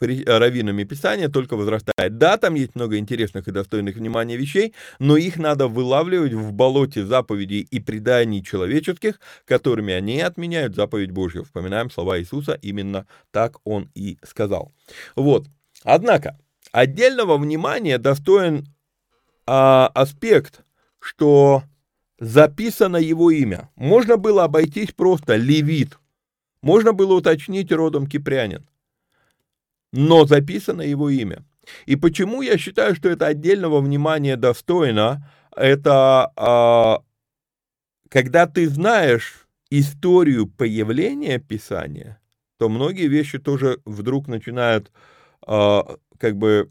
[0.00, 2.18] раввинами Писания только возрастает.
[2.18, 7.04] Да, там есть много интересных и достойных внимания вещей, но их надо вылавливать в болоте
[7.04, 11.44] заповедей и преданий человеческих, которыми они отменяют заповедь Божью.
[11.44, 14.72] Вспоминаем слова Иисуса, именно так он и сказал.
[15.16, 15.46] Вот.
[15.84, 16.38] Однако,
[16.72, 18.66] отдельного внимания достоин
[19.46, 20.64] а, аспект,
[21.00, 21.64] что
[22.22, 23.68] записано его имя.
[23.74, 25.98] Можно было обойтись просто Левит.
[26.62, 28.64] Можно было уточнить родом Кипрянин.
[29.92, 31.44] Но записано его имя.
[31.84, 37.02] И почему я считаю, что это отдельного внимания достойно, это а,
[38.08, 42.20] когда ты знаешь историю появления Писания,
[42.56, 44.92] то многие вещи тоже вдруг начинают
[45.44, 46.70] а, как бы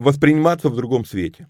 [0.00, 1.48] восприниматься в другом свете.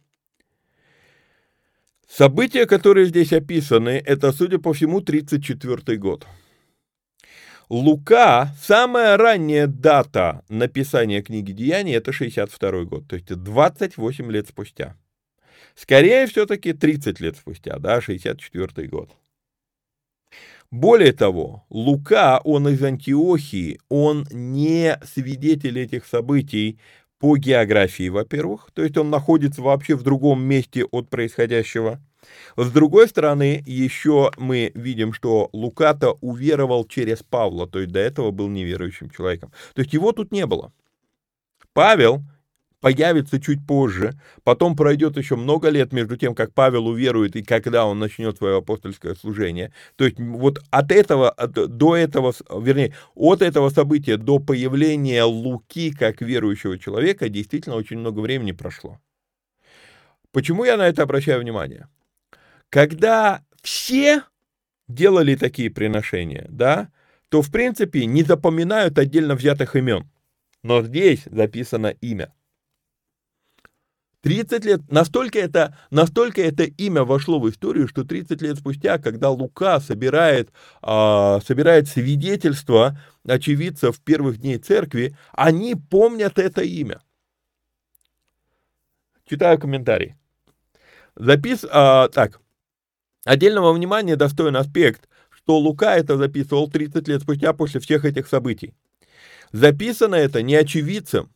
[2.15, 6.27] События, которые здесь описаны, это, судя по всему, 34 год.
[7.71, 14.95] Лука, самая ранняя дата написания книги Деяний, это 62 год, то есть 28 лет спустя.
[15.75, 19.09] Скорее, все-таки 30 лет спустя, да, 64 год.
[20.71, 26.79] Более того, Лука, он из Антиохии, он не свидетель этих событий
[27.23, 32.01] по географии, во-первых, то есть он находится вообще в другом месте от происходящего.
[32.57, 38.33] С другой стороны, еще мы видим, что Луката уверовал через Павла, то есть до этого
[38.33, 39.53] был неверующим человеком.
[39.75, 40.73] То есть его тут не было.
[41.73, 42.25] Павел
[42.83, 44.13] появится чуть позже,
[44.43, 48.59] потом пройдет еще много лет между тем, как Павел уверует и когда он начнет свое
[48.59, 49.73] апостольское служение.
[49.97, 55.93] То есть вот от этого, от, до этого, вернее, от этого события до появления Луки
[55.93, 58.99] как верующего человека действительно очень много времени прошло.
[60.33, 61.87] Почему я на это обращаю внимание?
[62.69, 64.25] Когда все
[64.89, 66.91] делали такие приношения, да,
[67.29, 70.11] то, в принципе, не запоминают отдельно взятых имен.
[70.65, 72.33] Но здесь записано имя.
[74.23, 79.31] 30 лет, настолько это, настолько это имя вошло в историю, что 30 лет спустя, когда
[79.31, 80.51] Лука собирает,
[80.81, 87.03] а, собирает свидетельства очевидцев первых дней церкви, они помнят это имя.
[89.29, 90.15] Читаю комментарий.
[91.17, 92.41] Запис, а, так,
[93.25, 98.73] отдельного внимания достоин аспект, что Лука это записывал 30 лет спустя после всех этих событий.
[99.51, 101.33] Записано это не очевидцем,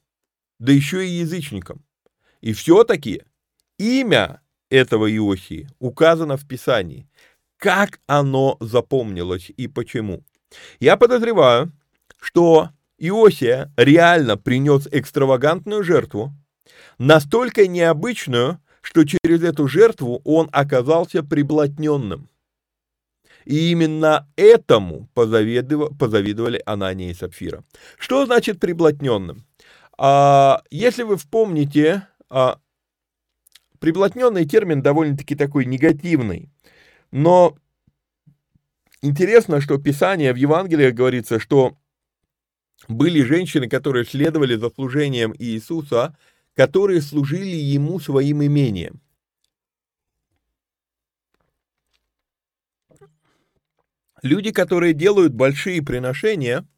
[0.60, 1.85] да еще и язычникам.
[2.46, 3.24] И все-таки
[3.76, 4.40] имя
[4.70, 7.08] этого Иосии указано в Писании.
[7.56, 10.22] Как оно запомнилось и почему?
[10.78, 11.72] Я подозреваю,
[12.20, 16.32] что Иосия реально принес экстравагантную жертву,
[16.98, 22.28] настолько необычную, что через эту жертву он оказался приблотненным.
[23.44, 27.64] И именно этому позавидовали Анания и Сапфира.
[27.98, 29.44] Что значит приблотненным?
[29.98, 32.60] А, если вы вспомните а,
[33.78, 36.50] приблотненный термин довольно-таки такой негативный,
[37.10, 37.56] но
[39.02, 41.76] интересно, что Писание в Евангелиях говорится, что
[42.88, 46.16] были женщины, которые следовали за служением Иисуса,
[46.54, 49.00] которые служили ему своим имением.
[54.22, 56.66] Люди, которые делают большие приношения–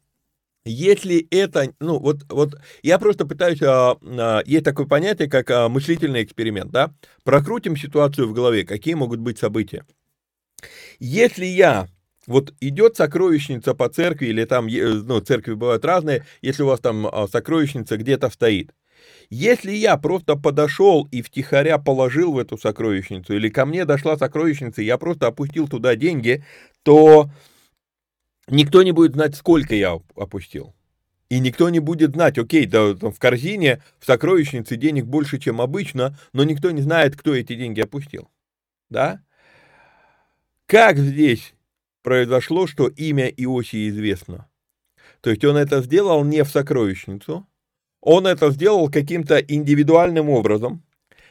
[0.65, 5.69] если это, ну, вот, вот я просто пытаюсь, а, а, есть такое понятие, как а,
[5.69, 6.93] мыслительный эксперимент, да,
[7.23, 9.85] прокрутим ситуацию в голове, какие могут быть события.
[10.99, 11.87] Если я,
[12.27, 17.07] вот идет сокровищница по церкви, или там, ну, церкви бывают разные, если у вас там
[17.07, 18.73] а, сокровищница где-то стоит,
[19.29, 24.81] если я просто подошел и втихаря положил в эту сокровищницу, или ко мне дошла сокровищница,
[24.81, 26.43] и я просто опустил туда деньги,
[26.83, 27.29] то
[28.49, 30.73] никто не будет знать, сколько я опустил.
[31.29, 35.61] И никто не будет знать, окей, да, там в корзине, в сокровищнице денег больше, чем
[35.61, 38.29] обычно, но никто не знает, кто эти деньги опустил.
[38.89, 39.21] Да?
[40.65, 41.53] Как здесь
[42.01, 44.49] произошло, что имя Иосии известно?
[45.21, 47.47] То есть он это сделал не в сокровищницу,
[48.01, 50.83] он это сделал каким-то индивидуальным образом.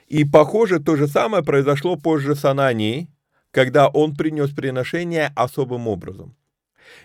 [0.07, 3.11] И, похоже, то же самое произошло позже с Ананией,
[3.51, 6.37] когда он принес приношение особым образом.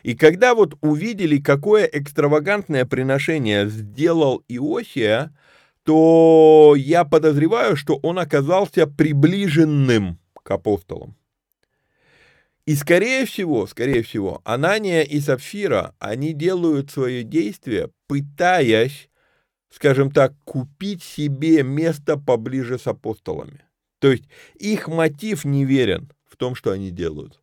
[0.03, 5.35] И когда вот увидели, какое экстравагантное приношение сделал Иосия,
[5.83, 11.15] то я подозреваю, что он оказался приближенным к апостолам.
[12.65, 19.09] И скорее всего, скорее всего, Анания и Сапфира, они делают свое действие, пытаясь,
[19.69, 23.65] скажем так, купить себе место поближе с апостолами.
[23.99, 24.23] То есть
[24.55, 27.42] их мотив неверен в том, что они делают.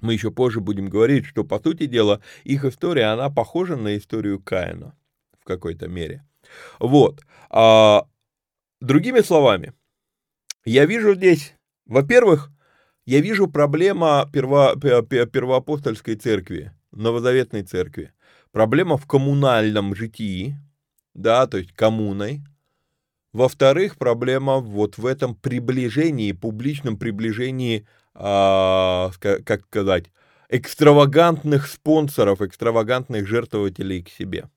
[0.00, 4.40] Мы еще позже будем говорить, что, по сути дела, их история, она похожа на историю
[4.40, 4.96] Каина
[5.40, 6.24] в какой-то мере.
[6.78, 7.22] Вот.
[7.50, 8.06] А,
[8.80, 9.72] другими словами,
[10.64, 11.54] я вижу здесь,
[11.86, 12.50] во-первых,
[13.06, 18.12] я вижу проблема перво, первоапостольской церкви, новозаветной церкви.
[18.52, 20.56] Проблема в коммунальном житии,
[21.14, 22.42] да, то есть коммуной.
[23.32, 27.86] Во-вторых, проблема вот в этом приближении, публичном приближении
[28.20, 30.06] а, как сказать,
[30.48, 34.48] экстравагантных спонсоров, экстравагантных жертвователей к себе.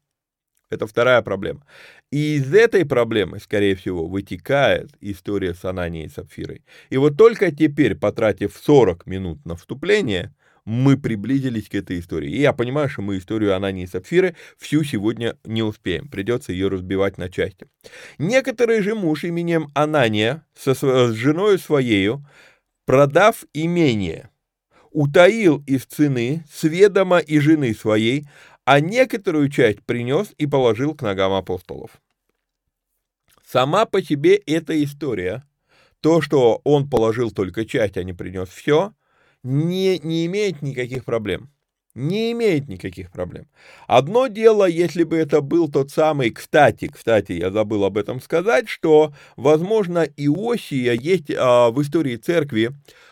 [0.71, 1.63] Это вторая проблема.
[2.11, 6.63] И из этой проблемы, скорее всего, вытекает история с Ананией и Сапфирой.
[6.89, 10.33] И вот только теперь, потратив 40 минут на вступление,
[10.65, 12.31] мы приблизились к этой истории.
[12.31, 16.07] И я понимаю, что мы историю Анании и Сапфиры всю сегодня не успеем.
[16.07, 17.67] Придется ее разбивать на части.
[18.17, 22.25] Некоторый же муж именем Анания со, с женой своею
[22.85, 24.29] продав имение,
[24.91, 28.27] утаил из цены сведомо и жены своей,
[28.65, 32.01] а некоторую часть принес и положил к ногам апостолов.
[33.45, 35.43] Сама по себе эта история,
[35.99, 38.93] то, что он положил только часть, а не принес все,
[39.43, 41.51] не, не имеет никаких проблем.
[41.93, 43.47] Не имеет никаких проблем.
[43.85, 48.69] Одно дело, если бы это был тот самый, кстати, кстати, я забыл об этом сказать,
[48.69, 52.71] что, возможно, Иосия есть а, в истории церкви,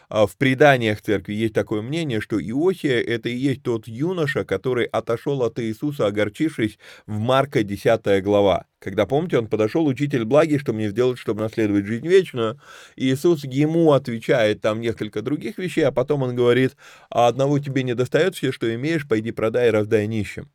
[0.10, 5.43] в преданиях церкви есть такое мнение, что Иосия это и есть тот юноша, который отошел
[5.43, 8.66] от Иисуса, огорчившись в Марка 10 глава.
[8.80, 12.60] Когда, помните, он подошел, учитель благий, что мне сделать, чтобы наследовать жизнь вечную,
[12.95, 16.76] Иисус ему отвечает там несколько других вещей, а потом он говорит,
[17.10, 20.49] а одного тебе не достает все, что имеешь, пойди продай и раздай нищим.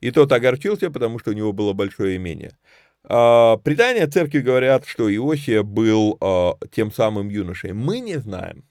[0.00, 2.56] И тот огорчился, потому что у него было большое имение.
[3.08, 7.72] А, предания церкви говорят, что Иосия был а, тем самым юношей.
[7.72, 8.64] Мы не знаем.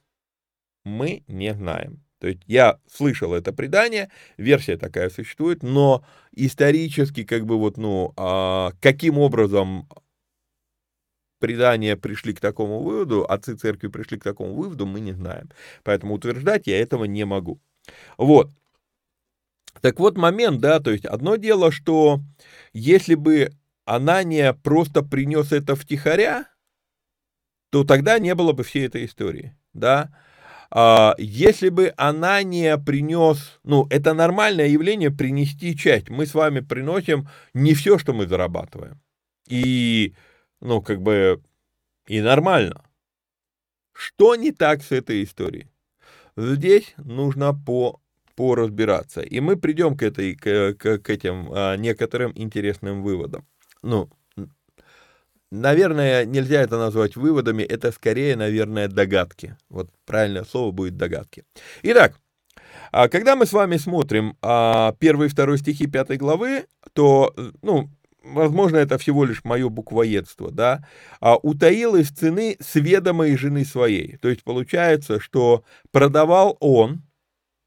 [0.86, 2.02] Мы не знаем.
[2.20, 8.14] То есть я слышал это предание, версия такая существует, но исторически, как бы вот, ну,
[8.16, 9.90] а, каким образом
[11.40, 15.52] предания пришли к такому выводу, отцы церкви пришли к такому выводу, мы не знаем.
[15.84, 17.60] Поэтому утверждать я этого не могу.
[18.18, 18.52] Вот.
[19.82, 22.22] Так вот момент, да, то есть одно дело, что
[22.74, 23.52] если бы
[23.84, 26.48] Анания просто принес это втихаря,
[27.70, 30.12] то тогда не было бы всей этой истории, да.
[30.78, 36.10] А, если бы Анания принес, ну, это нормальное явление принести часть.
[36.10, 39.00] Мы с вами приносим не все, что мы зарабатываем.
[39.48, 40.14] И,
[40.60, 41.42] ну, как бы,
[42.08, 42.84] и нормально.
[43.94, 45.70] Что не так с этой историей?
[46.36, 48.02] Здесь нужно по
[48.36, 49.22] поразбираться.
[49.22, 53.48] И мы придем к, этой, к, к, к этим а, некоторым интересным выводам.
[53.82, 54.10] Ну,
[55.56, 59.56] Наверное, нельзя это назвать выводами, это скорее, наверное, догадки.
[59.70, 61.46] Вот правильное слово будет догадки.
[61.84, 62.20] Итак,
[62.92, 67.90] а когда мы с вами смотрим а, первый и второй стихи пятой главы, то, ну,
[68.22, 70.86] возможно, это всего лишь мое буквоедство, да,
[71.22, 74.18] а, утаил из цены сведомой жены своей.
[74.18, 77.04] То есть получается, что продавал он,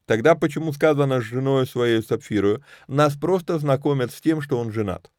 [0.05, 5.09] тогда почему сказано с женой своей Сапфирою, нас просто знакомят с тем, что он женат.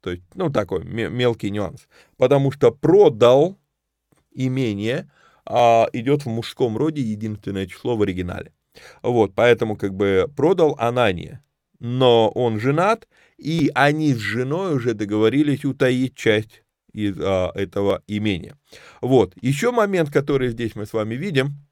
[0.00, 1.88] То есть, ну, такой мелкий нюанс.
[2.16, 3.58] Потому что продал
[4.32, 5.10] имение
[5.44, 8.52] а, идет в мужском роде единственное число в оригинале.
[9.02, 11.42] Вот, поэтому как бы продал Анания,
[11.78, 18.58] но он женат, и они с женой уже договорились утаить часть из а, этого имения.
[19.00, 21.65] Вот, еще момент, который здесь мы с вами видим,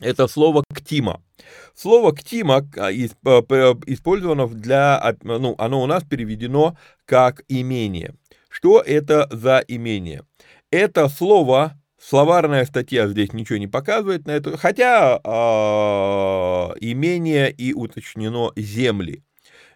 [0.00, 1.22] это слово «ктима».
[1.74, 6.76] Слово «ктима» а, использовано для, ну, оно у нас переведено
[7.06, 8.14] как «имение».
[8.48, 10.22] Что это за имение?
[10.70, 11.76] Это слово
[12.06, 15.28] Словарная статья здесь ничего не показывает на это, хотя э,
[16.80, 19.24] имение и уточнено земли.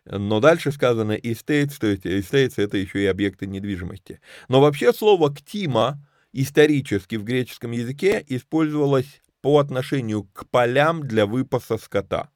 [0.04, 4.20] Но дальше сказано estates, то есть estates это еще и объекты недвижимости.
[4.48, 11.78] Но вообще слово «ктима» исторически в греческом языке использовалось по отношению к полям для выпаса
[11.78, 12.28] скота.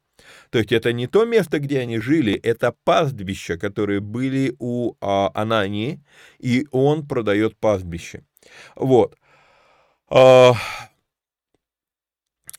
[0.49, 5.29] То есть это не то место, где они жили, это пастбища, которые были у а,
[5.35, 6.03] Анании,
[6.39, 8.25] и он продает пастбище.
[8.75, 9.15] Вот.
[10.09, 10.53] А,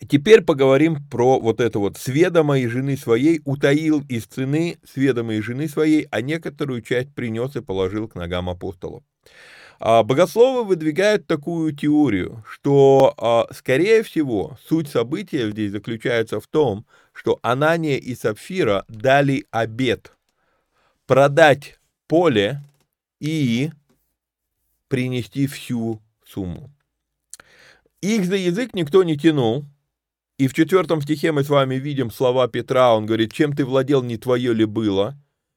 [0.09, 6.07] теперь поговорим про вот это вот сведомо жены своей утаил из цены сведомо жены своей,
[6.13, 9.03] а некоторую часть принес и положил к ногам апостолов.
[9.81, 16.87] А богословы выдвигают такую теорию, что, а, скорее всего, суть события здесь заключается в том,
[17.13, 20.13] что Анания и Сапфира дали обет
[21.07, 22.61] продать поле
[23.21, 23.71] и
[24.89, 26.71] принести всю сумму.
[28.01, 29.65] Их за язык никто не тянул,
[30.39, 34.03] и в четвертом стихе мы с вами видим слова Петра, он говорит, чем ты владел,
[34.03, 35.17] не твое ли было,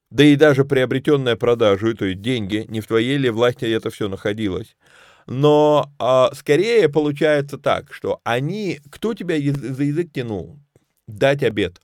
[0.10, 4.08] да и даже приобретенная продажу, то есть деньги, не в твоей ли власти это все
[4.08, 4.76] находилось.
[5.26, 10.60] Но а, скорее получается так, что они, кто тебя за язык тянул?
[11.08, 11.82] Дать обед.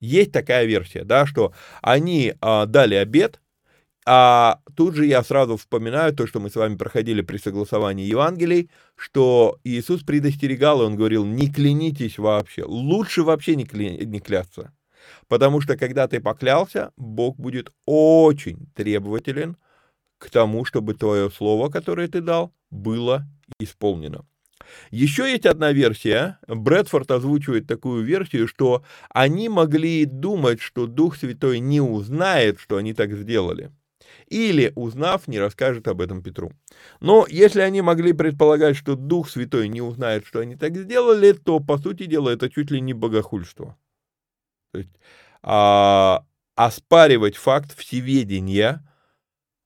[0.00, 3.40] Есть такая версия, да, что они а, дали обед,
[4.06, 8.70] а тут же я сразу вспоминаю то, что мы с вами проходили при согласовании Евангелий,
[8.96, 13.96] что Иисус предостерегал, и он говорил, не клянитесь вообще, лучше вообще не, кля...
[14.04, 14.72] не клясться.
[15.28, 19.56] Потому что когда ты поклялся, Бог будет очень требователен
[20.18, 23.26] к тому, чтобы твое слово, которое ты дал, было
[23.58, 24.24] исполнено.
[24.90, 26.38] Еще есть одна версия.
[26.48, 32.94] Брэдфорд озвучивает такую версию, что они могли думать, что Дух Святой не узнает, что они
[32.94, 33.70] так сделали.
[34.28, 36.52] Или, узнав, не расскажет об этом Петру.
[37.00, 41.60] Но если они могли предполагать, что Дух Святой не узнает, что они так сделали, то,
[41.60, 43.76] по сути дела, это чуть ли не богохульство.
[44.74, 44.90] То есть
[45.44, 48.82] а, оспаривать факт всеведения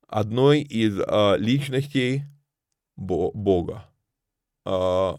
[0.07, 2.25] одной из а, личностей
[2.95, 3.89] Бога.
[4.67, 5.17] А,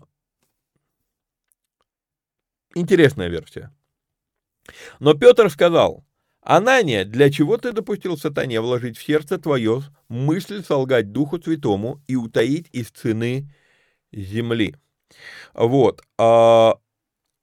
[2.76, 3.74] интересная версия.
[5.00, 6.06] Но Петр сказал,
[6.42, 12.16] Анания, для чего ты допустил сатане вложить в сердце твое мысль солгать Духу Святому и
[12.16, 13.52] утаить из цены
[14.12, 14.76] земли?
[15.56, 16.04] Вот.
[16.20, 16.76] А,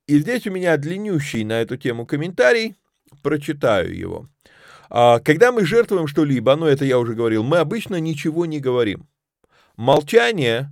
[0.06, 2.76] и здесь у меня длиннющий на эту тему комментарий,
[3.22, 4.28] прочитаю его.
[4.88, 9.08] А, когда мы жертвуем что-либо, ну это я уже говорил, мы обычно ничего не говорим.
[9.76, 10.70] Молчание,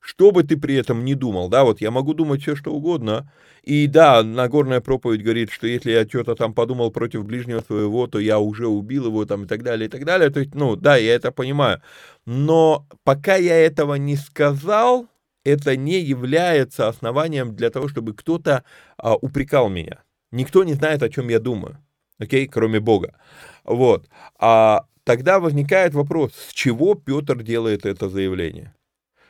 [0.00, 3.30] что бы ты при этом ни думал, да, вот я могу думать все, что угодно,
[3.62, 8.18] и да, Нагорная проповедь говорит, что если я что-то там подумал против ближнего своего, то
[8.18, 10.96] я уже убил его там и так далее, и так далее, то есть, ну, да,
[10.96, 11.82] я это понимаю,
[12.24, 15.08] но пока я этого не сказал,
[15.46, 18.64] это не является основанием для того, чтобы кто-то
[18.98, 20.02] а, упрекал меня.
[20.32, 21.78] Никто не знает, о чем я думаю,
[22.18, 22.50] окей, okay?
[22.52, 23.14] кроме Бога.
[23.62, 24.08] Вот.
[24.40, 28.74] А тогда возникает вопрос, с чего Петр делает это заявление?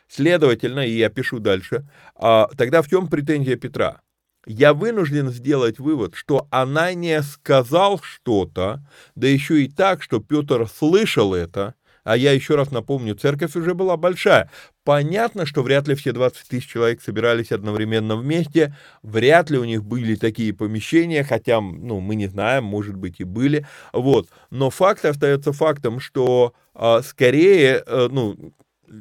[0.09, 4.01] Следовательно, и я пишу дальше, а, тогда в чем претензия Петра?
[4.47, 8.87] Я вынужден сделать вывод, что она не сказал что-то,
[9.17, 13.75] да еще и так, что Петр слышал это, а я еще раз напомню, церковь уже
[13.75, 14.49] была большая.
[14.87, 18.73] Понятно, что вряд ли все 20 тысяч человек собирались одновременно вместе,
[19.03, 23.25] вряд ли у них были такие помещения, хотя, ну, мы не знаем, может быть и
[23.25, 24.29] были, вот.
[24.51, 28.55] Но факт остается фактом, что э, скорее, э, ну,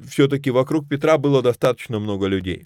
[0.09, 2.65] все-таки вокруг Петра было достаточно много людей.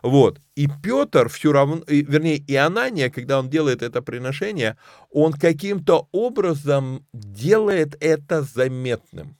[0.00, 0.40] Вот.
[0.54, 4.76] И Петр все равно, вернее, и Анания, когда он делает это приношение,
[5.10, 9.39] он каким-то образом делает это заметным.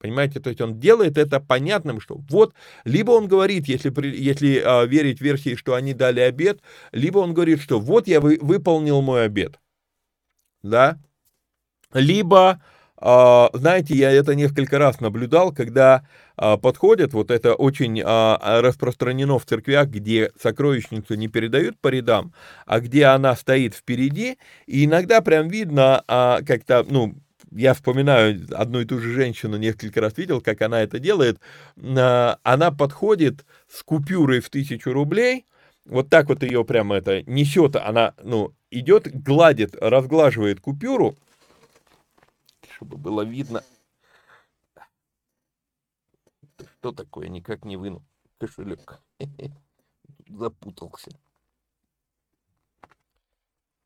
[0.00, 4.86] Понимаете, то есть он делает это понятным, что вот, либо он говорит, если, если а,
[4.86, 9.26] верить версии, что они дали обед, либо он говорит, что вот я вы, выполнил мой
[9.26, 9.60] обед,
[10.62, 10.98] да,
[11.92, 12.62] либо,
[12.96, 19.38] а, знаете, я это несколько раз наблюдал, когда а, подходят, вот это очень а, распространено
[19.38, 22.32] в церквях, где сокровищницу не передают по рядам,
[22.64, 27.16] а где она стоит впереди, и иногда прям видно а, как-то, ну,
[27.50, 31.40] я вспоминаю одну и ту же женщину, несколько раз видел, как она это делает.
[31.76, 35.46] А, она подходит с купюрой в тысячу рублей,
[35.84, 41.16] вот так вот ее прямо это несет, она, ну, идет, гладит, разглаживает купюру,
[42.74, 43.62] чтобы было видно.
[46.78, 48.02] Что такое, никак не выну
[48.38, 49.00] кошелек.
[50.28, 51.10] Запутался.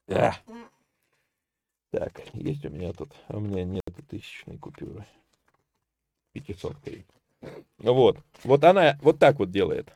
[0.07, 0.37] Да.
[1.95, 5.07] Так, есть у меня тут, у меня нет тысячной купюры.
[6.33, 7.05] 500 -й.
[7.79, 8.19] Вот.
[8.43, 9.93] Вот она вот так вот делает.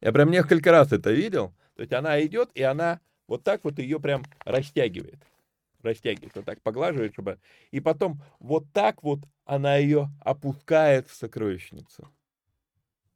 [0.00, 1.52] Я прям несколько раз это видел.
[1.74, 5.18] То есть она идет, и она вот так вот ее прям растягивает.
[5.82, 7.40] Растягивает, вот так поглаживает, чтобы...
[7.72, 12.08] И потом вот так вот она ее опускает в сокровищницу.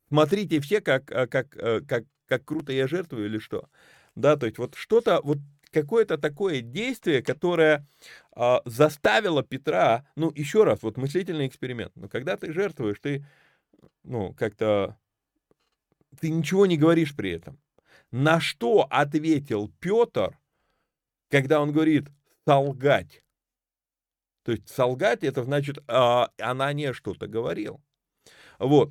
[0.08, 3.68] Смотрите все, как, э, как, э, как, как круто я жертвую или что.
[4.16, 5.38] Да, то есть вот что-то, вот
[5.82, 7.86] какое-то такое действие, которое
[8.32, 11.92] а, заставило Петра, ну, еще раз, вот мыслительный эксперимент.
[11.96, 13.24] Но когда ты жертвуешь, ты,
[14.04, 14.98] ну, как-то,
[16.20, 17.58] ты ничего не говоришь при этом.
[18.10, 20.38] На что ответил Петр,
[21.30, 22.08] когда он говорит
[22.46, 23.22] солгать?
[24.44, 27.82] То есть солгать, это значит, а, она не что-то говорил.
[28.58, 28.90] Вот.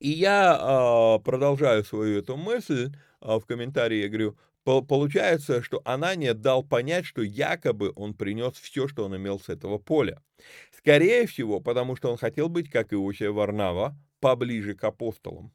[0.00, 6.32] И я а, продолжаю свою эту мысль а, в комментарии, я говорю, Получается, что Анания
[6.32, 10.22] дал понять, что якобы он принес все, что он имел с этого поля.
[10.76, 15.52] Скорее всего, потому что он хотел быть, как Иосия Варнава, поближе к апостолам.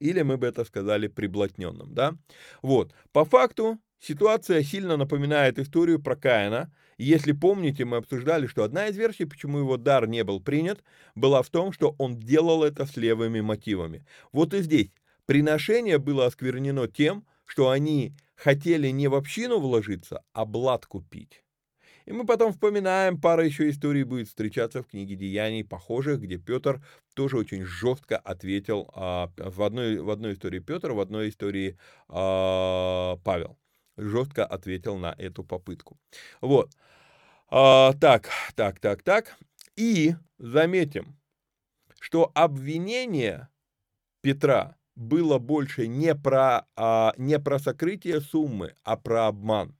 [0.00, 2.16] Или мы бы это сказали приблотненным, да?
[2.62, 6.74] Вот, по факту ситуация сильно напоминает историю про Каина.
[6.96, 10.82] Если помните, мы обсуждали, что одна из версий, почему его дар не был принят,
[11.14, 14.06] была в том, что он делал это с левыми мотивами.
[14.32, 14.90] Вот и здесь
[15.26, 21.44] приношение было осквернено тем, что они хотели не в общину вложиться, а блат купить.
[22.06, 26.82] И мы потом вспоминаем, пара еще историй будет встречаться в книге Деяний, похожих, где Петр
[27.14, 31.78] тоже очень жестко ответил а, в, одной, в одной истории Петр, в одной истории
[32.08, 33.58] а, Павел.
[33.96, 35.98] Жестко ответил на эту попытку.
[36.42, 36.70] Вот.
[37.48, 39.36] А, так, так, так, так.
[39.76, 41.16] И заметим,
[42.00, 43.48] что обвинение
[44.20, 49.76] Петра было больше не про, а, не про сокрытие суммы, а про обман.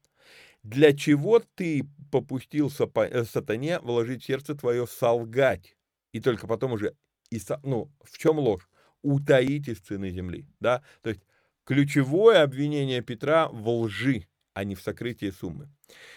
[0.62, 5.76] Для чего ты попустил э, сатане вложить в сердце твое солгать?
[6.12, 6.96] И только потом уже,
[7.30, 8.68] и, ну, в чем ложь?
[9.02, 10.82] Утаить из цены земли, да?
[11.02, 11.20] То есть
[11.64, 15.68] ключевое обвинение Петра в лжи, а не в сокрытии суммы.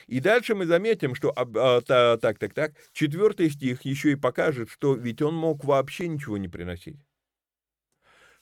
[0.07, 4.93] И дальше мы заметим, что, а, так, так, так, четвертый стих еще и покажет, что
[4.95, 7.06] ведь он мог вообще ничего не приносить.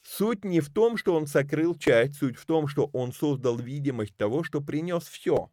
[0.08, 4.16] Суть не в том, что он сокрыл часть, суть в том, что он создал видимость
[4.16, 5.50] того, что принес все.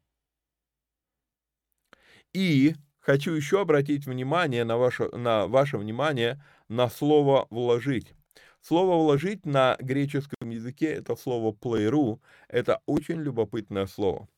[2.34, 8.14] И хочу еще обратить внимание на ваше, на ваше внимание на слово «вложить».
[8.62, 12.22] Слово «вложить» на греческом языке– это слово «плейру».
[12.48, 14.30] Это очень любопытное слово.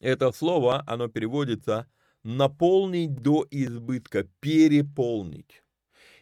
[0.00, 1.90] Это слово, оно переводится
[2.22, 5.61] «наполнить до избытка», «переполнить».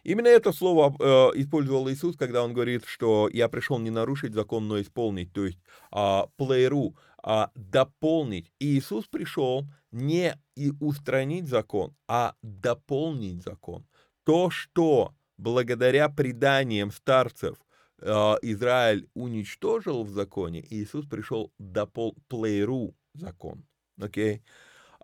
[0.03, 4.67] Именно это слово э, использовал Иисус, когда он говорит, что я пришел не нарушить закон,
[4.67, 5.59] но исполнить, то есть
[5.95, 8.51] э, плейру, э, дополнить.
[8.59, 13.85] И Иисус пришел не и устранить закон, а дополнить закон.
[14.23, 17.57] То, что благодаря преданиям старцев
[17.99, 23.65] э, Израиль уничтожил в законе, Иисус пришел допол плейру закон.
[23.99, 24.37] Окей?
[24.37, 24.41] Okay?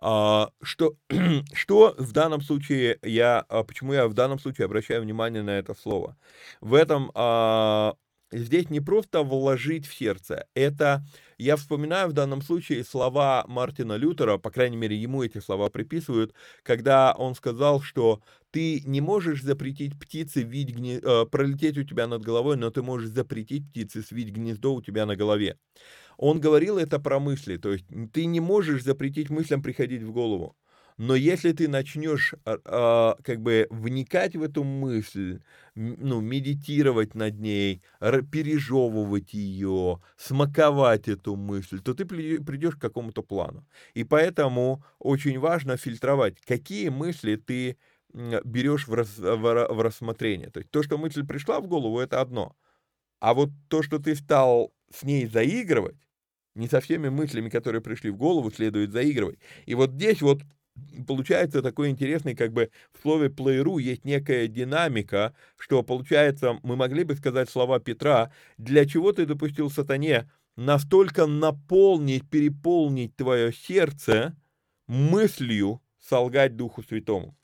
[0.00, 0.94] А, что,
[1.52, 5.74] что в данном случае я, а, почему я в данном случае обращаю внимание на это
[5.74, 6.16] слово?
[6.60, 7.94] В этом а,
[8.30, 11.04] здесь не просто вложить в сердце, это,
[11.36, 16.32] я вспоминаю в данном случае слова Мартина Лютера, по крайней мере, ему эти слова приписывают,
[16.62, 21.00] когда он сказал, что ты не можешь запретить птице видеть гне...
[21.26, 25.16] пролететь у тебя над головой, но ты можешь запретить птице свить гнездо у тебя на
[25.16, 25.58] голове.
[26.18, 30.56] Он говорил это про мысли, то есть ты не можешь запретить мыслям приходить в голову.
[30.96, 35.40] Но если ты начнешь а, как бы вникать в эту мысль,
[35.76, 43.64] ну, медитировать над ней, пережевывать ее, смаковать эту мысль, то ты придешь к какому-то плану.
[43.94, 47.76] И поэтому очень важно фильтровать, какие мысли ты
[48.12, 50.50] берешь в, рас, в, в рассмотрение.
[50.50, 52.56] То есть то, что мысль пришла в голову, это одно.
[53.20, 56.07] А вот то, что ты стал с ней заигрывать,
[56.58, 59.38] не со всеми мыслями, которые пришли в голову, следует заигрывать.
[59.66, 60.42] И вот здесь вот
[61.06, 67.04] получается такой интересный, как бы в слове «плейру» есть некая динамика, что получается, мы могли
[67.04, 74.36] бы сказать слова Петра, для чего ты допустил сатане настолько наполнить, переполнить твое сердце
[74.86, 77.36] мыслью солгать Духу Святому.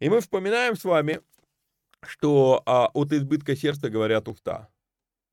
[0.00, 1.20] И мы вспоминаем с вами,
[2.06, 4.68] что а, от избытка сердца говорят уста.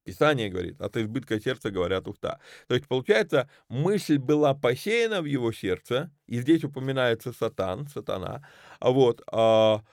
[0.03, 2.39] Писание говорит, от избытка сердца говорят уста.
[2.67, 8.47] То есть, получается, мысль была посеяна в его сердце, и здесь упоминается сатан, сатана,
[8.79, 9.83] а вот, а,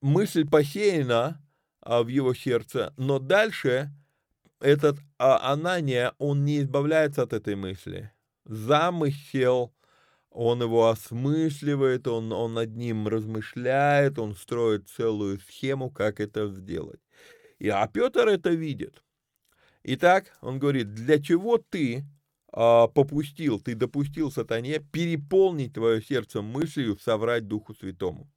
[0.00, 1.42] мысль посеяна
[1.80, 3.90] а, в его сердце, но дальше
[4.60, 8.12] этот а, Анания, он не избавляется от этой мысли.
[8.44, 9.74] Замысел
[10.34, 17.00] он его осмысливает, он, он над ним размышляет, он строит целую схему, как это сделать.
[17.60, 19.03] И, а Петр это видит.
[19.86, 22.06] Итак, он говорит, для чего ты
[22.50, 28.30] а, попустил, ты допустил сатане переполнить твое сердце мыслью соврать Духу Святому.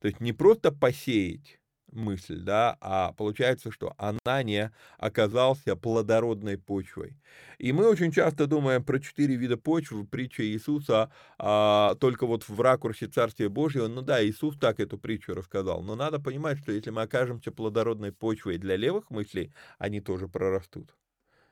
[0.00, 1.61] То есть не просто посеять,
[1.92, 7.16] мысль, да, а получается, что Анания оказался плодородной почвой.
[7.58, 12.48] И мы очень часто думаем про четыре вида почв в притче Иисуса, а, только вот
[12.48, 13.88] в ракурсе Царствия Божьего.
[13.88, 18.12] Ну да, Иисус так эту притчу рассказал, но надо понимать, что если мы окажемся плодородной
[18.12, 20.94] почвой для левых мыслей, они тоже прорастут.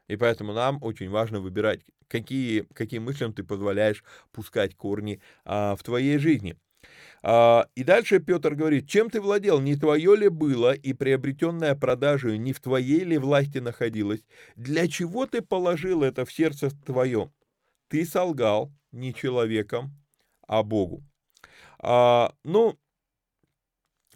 [0.08, 5.84] И поэтому нам очень важно выбирать, какие, каким мыслям ты позволяешь пускать корни а, в
[5.84, 6.56] твоей жизни.
[7.22, 12.38] А, и дальше Петр говорит, чем ты владел, не твое ли было, и приобретенное продажей
[12.38, 14.24] не в твоей ли власти находилось?
[14.56, 17.30] Для чего ты положил это в сердце твое?
[17.88, 19.92] Ты солгал не человеком,
[20.46, 21.02] а Богу.
[21.78, 22.78] А, ну,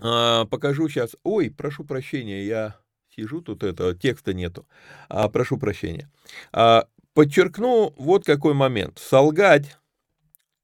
[0.01, 1.17] а, покажу сейчас.
[1.25, 2.81] Ой, прошу прощения, я
[3.15, 4.67] сижу, тут этого текста нету.
[5.09, 6.11] А, прошу прощения.
[6.53, 8.99] А, подчеркну вот какой момент.
[8.99, 9.77] Солгать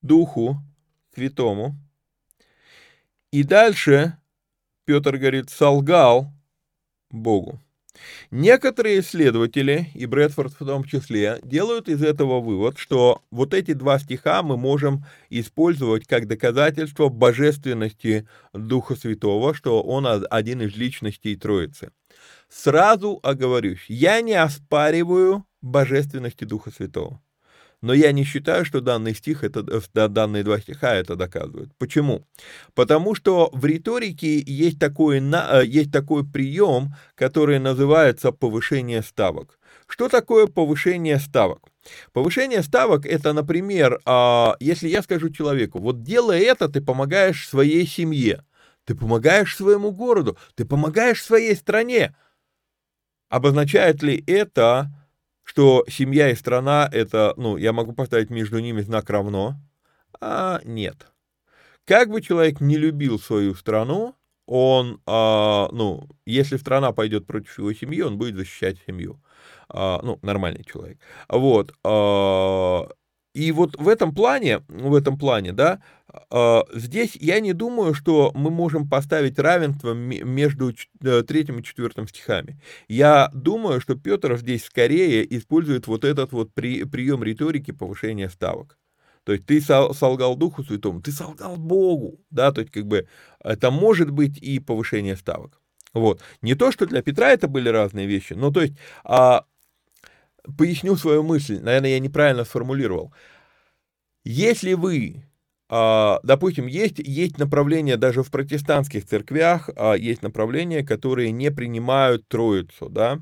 [0.01, 0.57] Духу
[1.15, 1.77] Святому–
[3.33, 4.17] и дальше
[4.85, 6.33] Петр говорит, солгал
[7.11, 7.61] Богу.
[8.31, 13.99] Некоторые исследователи, и Брэдфорд в том числе, делают из этого вывод, что вот эти два
[13.99, 21.91] стиха мы можем использовать как доказательство божественности Духа Святого, что он один из личностей Троицы.
[22.49, 27.21] Сразу оговорюсь, я не оспариваю божественности Духа Святого.
[27.83, 29.65] Но я не считаю, что данный стих, это,
[29.95, 31.71] э, данные два стиха это доказывают.
[31.79, 32.27] Почему?
[32.75, 39.59] Потому что в риторике есть такой, э, есть такой прием, который называется повышение ставок.
[39.87, 41.71] Что такое повышение ставок?
[42.13, 47.87] Повышение ставок это, например, а, если я скажу человеку, вот делая это, ты помогаешь своей
[47.87, 48.45] семье,
[48.85, 52.15] ты помогаешь своему городу, ты помогаешь своей стране.
[53.31, 54.91] Обозначает ли это
[55.51, 59.57] что семья и страна это, ну, я могу поставить между ними знак равно,
[60.21, 61.09] а нет.
[61.85, 64.15] Как бы человек не любил свою страну,
[64.47, 69.21] он, а, ну, если страна пойдет против его семьи, он будет защищать семью.
[69.69, 71.01] А, ну, нормальный человек.
[71.29, 71.75] Вот.
[71.83, 72.89] А,
[73.35, 75.83] и вот в этом плане, в этом плане, да,
[76.73, 82.61] здесь я не думаю, что мы можем поставить равенство между э, третьим и четвертым стихами.
[82.89, 88.79] Я думаю, что Петр здесь скорее использует вот этот вот при, прием риторики повышения ставок.
[89.25, 93.07] То есть ты солгал Духу Святому, ты солгал Богу, да, то есть как бы
[93.45, 95.61] это может быть и повышение ставок.
[95.93, 96.23] Вот.
[96.43, 99.45] Не то, что для Петра это были разные вещи, но то есть а,
[100.57, 103.13] поясню свою мысль, наверное, я неправильно сформулировал.
[104.25, 105.30] Если вы, а,
[105.71, 112.89] допустим, есть, есть направления даже в протестантских церквях, а, есть направления, которые не принимают Троицу,
[112.89, 113.21] да,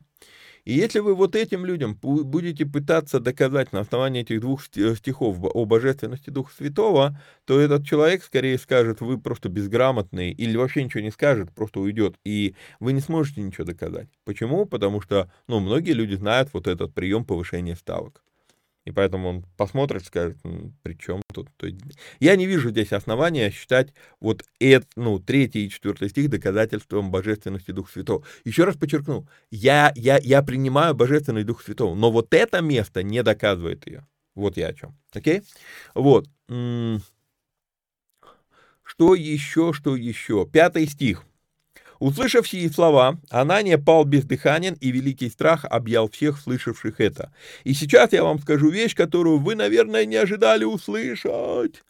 [0.68, 5.64] и если вы вот этим людям будете пытаться доказать на основании этих двух стихов о
[5.64, 11.10] божественности Духа Святого, то этот человек скорее скажет, вы просто безграмотный, или вообще ничего не
[11.10, 14.10] скажет, просто уйдет, и вы не сможете ничего доказать.
[14.26, 14.66] Почему?
[14.66, 18.22] Потому что, ну, многие люди знают вот этот прием повышения ставок.
[18.88, 20.38] И поэтому он посмотрит, скажет,
[20.82, 21.50] при чем тут.
[21.58, 21.78] То есть,
[22.20, 27.70] я не вижу здесь основания считать вот это, ну, третий и четвертый стих доказательством божественности
[27.70, 28.24] Духа Святого.
[28.44, 33.22] Еще раз подчеркну, я, я, я принимаю божественный Дух Святого, но вот это место не
[33.22, 34.06] доказывает ее.
[34.34, 34.96] Вот я о чем.
[35.12, 35.42] Окей?
[35.94, 36.26] Вот.
[36.46, 37.02] Что
[39.14, 40.48] еще, что еще?
[40.50, 41.24] Пятый стих.
[41.98, 47.32] Услышав сии слова, Анания пал бездыханен, и великий страх объял всех слышавших это.
[47.64, 51.82] И сейчас я вам скажу вещь, которую вы, наверное, не ожидали услышать.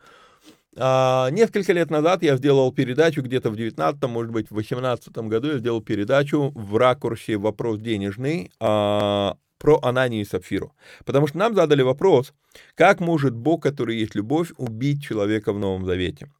[0.77, 5.53] А, несколько лет назад я сделал передачу, где-то в 19 может быть, в 18 году
[5.53, 10.73] я сделал передачу в ракурсе «Вопрос денежный», а, про Ананию и Сапфиру.
[11.05, 12.33] Потому что нам задали вопрос,
[12.77, 16.31] как может Бог, который есть любовь, убить человека в Новом Завете.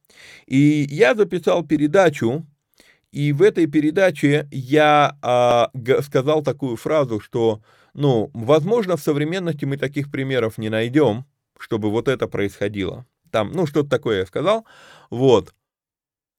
[0.47, 2.45] И я записал передачу,
[3.11, 5.71] и в этой передаче я а,
[6.03, 7.61] сказал такую фразу, что,
[7.93, 11.25] ну, возможно, в современности мы таких примеров не найдем,
[11.57, 13.05] чтобы вот это происходило.
[13.31, 14.65] Там, ну, что-то такое я сказал,
[15.09, 15.53] вот.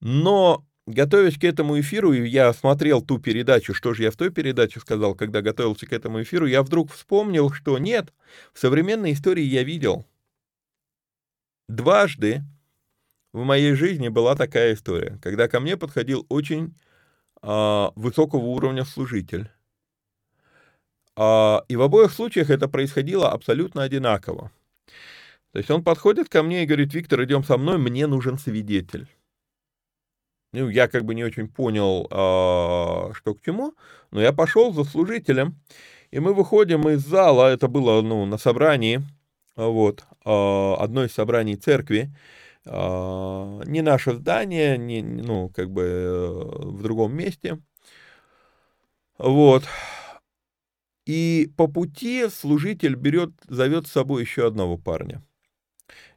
[0.00, 4.80] Но, готовясь к этому эфиру, я смотрел ту передачу, что же я в той передаче
[4.80, 8.12] сказал, когда готовился к этому эфиру, я вдруг вспомнил, что нет,
[8.52, 10.06] в современной истории я видел
[11.68, 12.42] дважды
[13.33, 16.74] в моей жизни была такая история, когда ко мне подходил очень
[17.43, 19.51] э, высокого уровня служитель.
[21.16, 24.51] Э, и в обоих случаях это происходило абсолютно одинаково.
[25.53, 29.09] То есть он подходит ко мне и говорит, Виктор, идем со мной, мне нужен свидетель.
[30.53, 33.74] Ну, я как бы не очень понял, а, что к чему,
[34.11, 35.57] но я пошел за служителем,
[36.11, 39.03] и мы выходим из зала, это было, ну, на собрании,
[39.55, 42.12] вот, а, одно из собраний церкви,
[42.66, 47.58] не наше здание, не, ну, как бы э, в другом месте,
[49.16, 49.64] вот,
[51.06, 55.22] и по пути служитель берет, зовет с собой еще одного парня.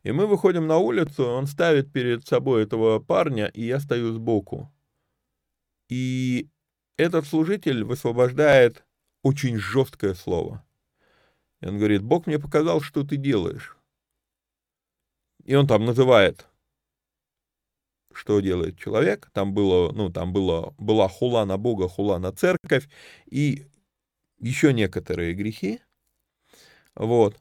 [0.03, 4.71] И мы выходим на улицу, он ставит перед собой этого парня, и я стою сбоку.
[5.89, 6.49] И
[6.97, 8.85] этот служитель высвобождает
[9.23, 10.63] очень жесткое слово.
[11.61, 13.77] И он говорит, Бог мне показал, что ты делаешь.
[15.43, 16.47] И он там называет,
[18.13, 19.29] что делает человек.
[19.33, 22.87] Там было, ну, там было, была хула на Бога, хула на церковь
[23.25, 23.65] и
[24.39, 25.81] еще некоторые грехи.
[26.95, 27.37] Вот.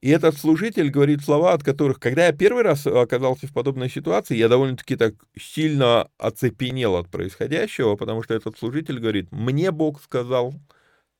[0.00, 4.36] И этот служитель говорит слова, от которых, когда я первый раз оказался в подобной ситуации,
[4.36, 10.54] я довольно-таки так сильно оцепенел от происходящего, потому что этот служитель говорит, мне Бог сказал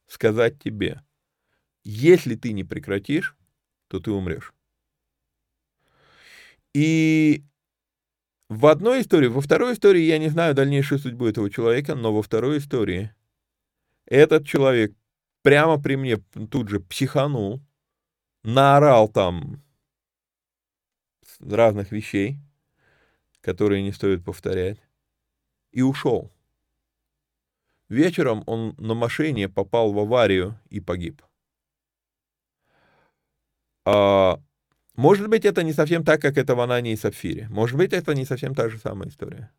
[0.07, 1.03] сказать тебе,
[1.82, 3.36] если ты не прекратишь,
[3.88, 4.53] то ты умрешь.
[6.75, 7.45] И
[8.49, 12.22] в одной истории, во второй истории я не знаю дальнейшую судьбу этого человека, но во
[12.22, 13.14] второй истории
[14.07, 14.93] этот человек
[15.43, 16.18] прямо при мне
[16.51, 17.61] тут же психанул,
[18.43, 19.62] наорал там
[21.41, 22.39] разных вещей,
[23.41, 24.79] которые не стоит повторять,
[25.72, 26.33] и ушел.
[27.89, 31.22] Вечером он на машине попал в аварию и погиб.
[33.85, 34.41] А,
[34.97, 37.49] может быть, это не совсем так, как это в Анане и Сапфире.
[37.51, 39.51] Может быть, это не совсем та же самая история.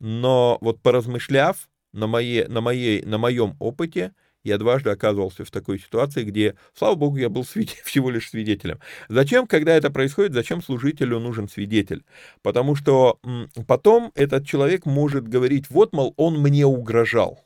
[0.00, 4.12] Но вот поразмышляв на, моей, на, моей, на моем опыте,
[4.44, 7.42] я дважды оказывался в такой ситуации, где, слава богу, я был
[7.84, 8.78] всего лишь свидетелем.
[9.08, 12.04] Зачем, когда это происходит, зачем служителю нужен свидетель?
[12.42, 13.18] Потому что
[13.66, 17.44] потом этот человек может говорить, вот, мол, он мне угрожал,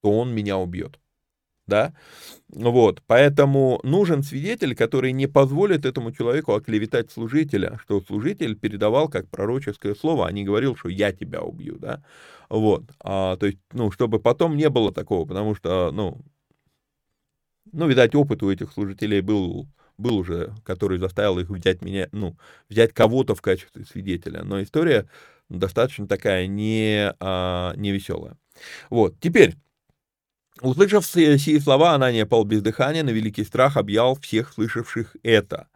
[0.00, 1.00] что он меня убьет.
[1.66, 1.94] Да?
[2.48, 9.28] Вот, поэтому нужен свидетель, который не позволит этому человеку оклеветать служителя, что служитель передавал как
[9.28, 12.04] пророческое слово, а не говорил, что я тебя убью, да,
[12.50, 16.20] вот, а, то есть, ну, чтобы потом не было такого, потому что, ну,
[17.72, 19.66] ну, видать, опыт у этих служителей был,
[19.98, 22.36] был уже, который заставил их взять меня, ну,
[22.68, 24.44] взять кого-то в качестве свидетеля.
[24.44, 25.08] Но история
[25.48, 28.36] достаточно такая не, а, не веселая.
[28.90, 29.56] Вот, теперь,
[30.60, 35.68] услышав сие слова, Анания пал без дыхания, на великий страх объял всех слышавших это.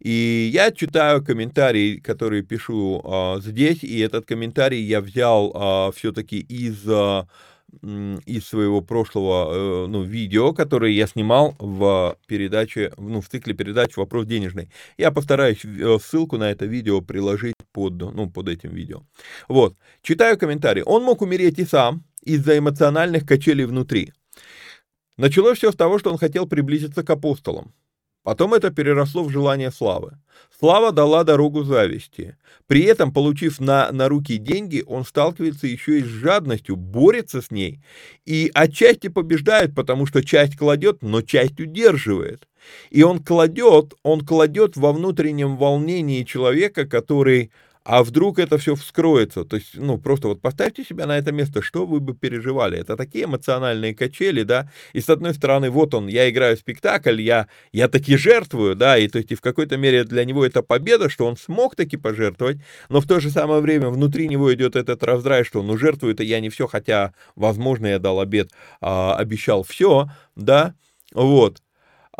[0.00, 6.38] И я читаю комментарий, который пишу а, здесь, и этот комментарий я взял а, все-таки
[6.38, 6.88] из...
[6.88, 7.26] А,
[7.82, 13.94] из своего прошлого э, ну, видео, которое я снимал в передаче, ну, в цикле передач
[13.98, 14.70] «Вопрос денежный».
[14.96, 19.02] Я постараюсь э, ссылку на это видео приложить под, ну, под этим видео.
[19.48, 20.82] Вот, читаю комментарий.
[20.82, 24.12] Он мог умереть и сам из-за эмоциональных качелей внутри.
[25.16, 27.74] Началось все с того, что он хотел приблизиться к апостолам.
[28.28, 30.18] Потом это переросло в желание славы.
[30.60, 32.36] Слава дала дорогу зависти.
[32.66, 37.50] При этом, получив на, на руки деньги, он сталкивается еще и с жадностью, борется с
[37.50, 37.80] ней.
[38.26, 42.46] И отчасти побеждает, потому что часть кладет, но часть удерживает.
[42.90, 47.50] И он кладет, он кладет во внутреннем волнении человека, который
[47.88, 49.44] а вдруг это все вскроется?
[49.44, 52.78] То есть, ну, просто вот поставьте себя на это место, что вы бы переживали?
[52.78, 57.48] Это такие эмоциональные качели, да, и с одной стороны, вот он, я играю спектакль, я,
[57.72, 61.08] я таки жертвую, да, и то есть и в какой-то мере для него это победа,
[61.08, 62.58] что он смог таки пожертвовать,
[62.90, 66.40] но в то же самое время внутри него идет этот раздрай, что ну жертвую-то я
[66.40, 68.50] не все, хотя, возможно, я дал обед,
[68.82, 70.74] а, обещал все, да,
[71.14, 71.62] вот,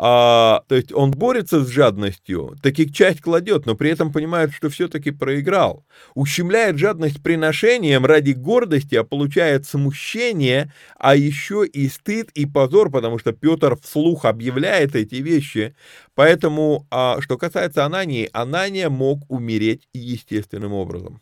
[0.01, 4.69] а, то есть он борется с жадностью, таких часть кладет, но при этом понимает, что
[4.69, 5.85] все-таки проиграл.
[6.15, 13.19] Ущемляет жадность приношением ради гордости, а получает смущение, а еще и стыд и позор, потому
[13.19, 15.75] что Петр вслух объявляет эти вещи.
[16.15, 21.21] Поэтому, а, что касается Анании, Анания мог умереть естественным образом.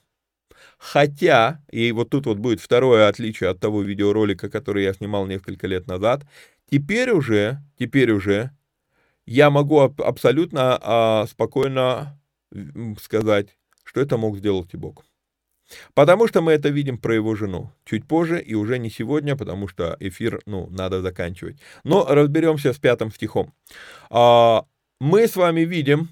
[0.78, 5.66] Хотя, и вот тут вот будет второе отличие от того видеоролика, который я снимал несколько
[5.66, 6.26] лет назад,
[6.70, 8.52] теперь уже, теперь уже
[9.28, 12.20] я могу абсолютно а, спокойно
[13.00, 15.06] сказать, что это мог сделать и Бог.
[15.94, 17.72] Потому что мы это видим про его жену.
[17.84, 21.60] Чуть позже и уже не сегодня, потому что эфир, ну, надо заканчивать.
[21.84, 23.54] Но разберемся с пятым стихом.
[24.10, 24.66] А,
[25.02, 26.10] мы с вами видим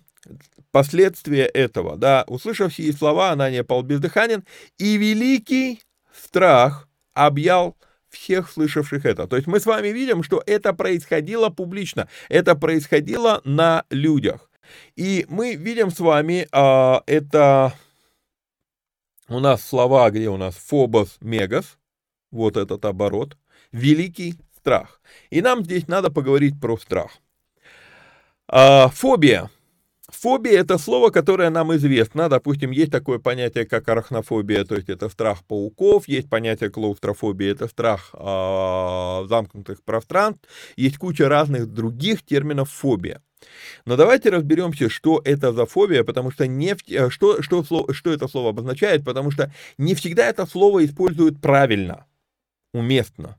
[0.71, 4.43] последствия этого, да, услышав сии слова, Анания пал бездыханен,
[4.77, 5.81] и великий
[6.13, 7.77] страх объял
[8.15, 9.27] всех слышавших это.
[9.27, 14.49] То есть мы с вами видим, что это происходило публично, это происходило на людях.
[14.95, 17.73] И мы видим с вами, а, это
[19.27, 21.77] у нас слова, где у нас фобос, мегас,
[22.31, 23.37] вот этот оборот,
[23.71, 25.01] великий страх.
[25.29, 27.11] И нам здесь надо поговорить про страх.
[28.47, 29.49] А, фобия.
[30.25, 32.29] Фобия– это слово, которое нам известно.
[32.29, 37.67] Допустим, есть такое понятие, как арахнофобия, то есть это страх пауков, есть понятие клаустрофобия, это
[37.67, 43.21] страх э, замкнутых пространств, есть куча разных других терминов фобия.
[43.85, 47.63] Но давайте разберемся, что это за фобия, потому что не, э, что, что,
[47.93, 52.07] что это слово обозначает, потому что не всегда это слово используют правильно,
[52.73, 53.37] уместно.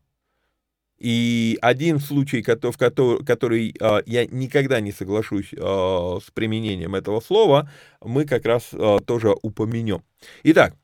[0.98, 7.70] И один случай, в который, а, я никогда не соглашусь а, с применением этого слова,
[8.00, 10.02] мы как раз а, тоже упомянем.
[10.42, 10.74] Итак,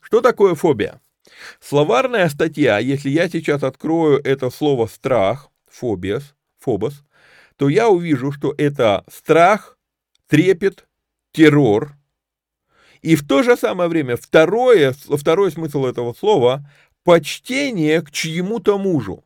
[0.00, 1.00] что такое фобия?
[1.60, 7.02] Словарная статья, если я сейчас открою это слово страх, фобиас, фобос,
[7.56, 9.78] то я увижу, что это страх,
[10.28, 10.86] трепет,
[11.32, 11.94] террор.
[13.00, 16.68] И в то же самое время второе, второй смысл этого слова–
[17.04, 19.24] почтение к чьему-то мужу.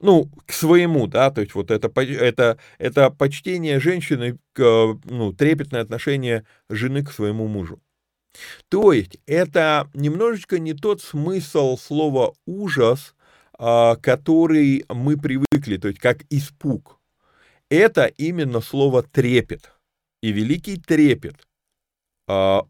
[0.00, 5.80] Ну, к своему, да, то есть вот это, это, это почтение женщины, к, ну, трепетное
[5.80, 7.80] отношение жены к своему мужу.
[8.68, 13.14] То есть это немножечко не тот смысл слова «ужас»,
[13.58, 17.00] а, который мы привыкли, то есть как испуг.
[17.70, 19.72] Это именно слово трепет.
[20.22, 21.46] И великий трепет
[22.28, 22.66] а,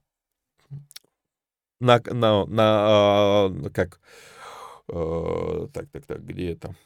[1.81, 4.01] на, на, на, а, как,
[4.87, 6.77] так, так, так, где это?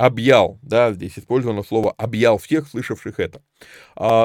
[0.00, 3.42] Объял, да, здесь использовано слово объял всех слышавших это.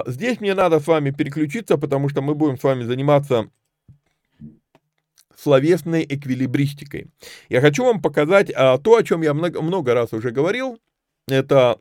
[0.08, 3.50] Здесь мне надо с вами переключиться, потому что мы будем с вами заниматься
[5.38, 7.08] словесной эквилибристикой.
[7.50, 10.80] Я хочу вам показать а, то, о чем я много, много раз уже говорил.
[11.28, 11.78] Это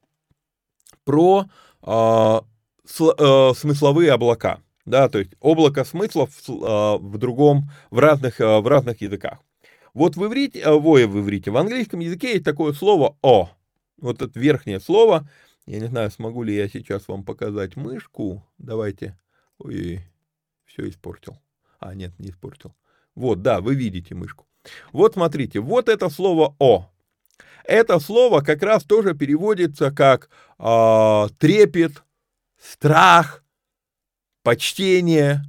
[1.04, 1.44] про
[1.80, 2.42] а,
[2.84, 4.58] с, а, смысловые облака.
[4.84, 9.38] Да, то есть облако смыслов а, в другом, в разных, а, в разных языках.
[9.94, 13.50] Вот в иврите, а, воя в иврите, в английском языке есть такое слово «о».
[13.98, 15.28] Вот это верхнее слово.
[15.66, 18.44] Я не знаю, смогу ли я сейчас вам показать мышку.
[18.58, 19.18] Давайте.
[19.58, 20.00] Ой,
[20.64, 21.38] все испортил.
[21.78, 22.74] А, нет, не испортил.
[23.14, 24.46] Вот, да, вы видите мышку.
[24.92, 26.90] Вот смотрите, вот это слово «о».
[27.64, 30.28] Это слово как раз тоже переводится как
[30.58, 32.04] э, трепет,
[32.58, 33.42] страх,
[34.42, 35.42] почтение,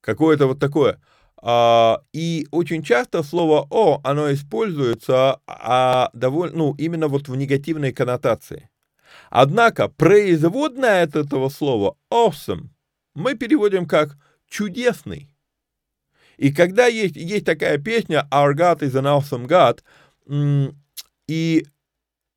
[0.00, 1.00] какое-то вот такое.
[1.42, 7.92] А, и очень часто слово «о», оно используется а, довольно, ну, именно вот в негативной
[7.92, 8.68] коннотации.
[9.30, 12.68] Однако производная от этого слова «awesome»
[13.14, 14.16] мы переводим как
[14.48, 15.34] «чудесный».
[16.36, 19.80] И когда есть, есть такая песня «Our God is an awesome God»,
[21.26, 21.66] и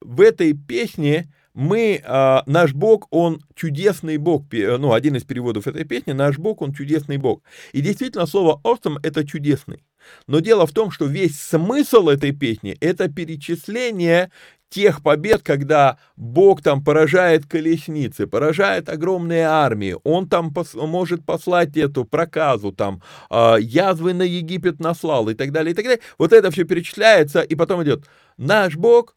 [0.02, 5.84] в этой песне мы, а, наш Бог, он чудесный Бог, ну, один из переводов этой
[5.84, 7.44] песни, наш Бог, он чудесный Бог.
[7.72, 9.84] И действительно, слово awesome– это чудесный.
[10.28, 14.32] Но дело в том, что весь смысл этой песни– это перечисление
[14.74, 21.78] тех побед, когда Бог там поражает колесницы, поражает огромные армии, он там пос может послать
[21.78, 26.02] эту проказу, там, э, язвы на Египет наслал и так далее, и так далее.
[26.18, 28.06] Вот это все перечисляется, и потом идет
[28.38, 29.16] наш Бог,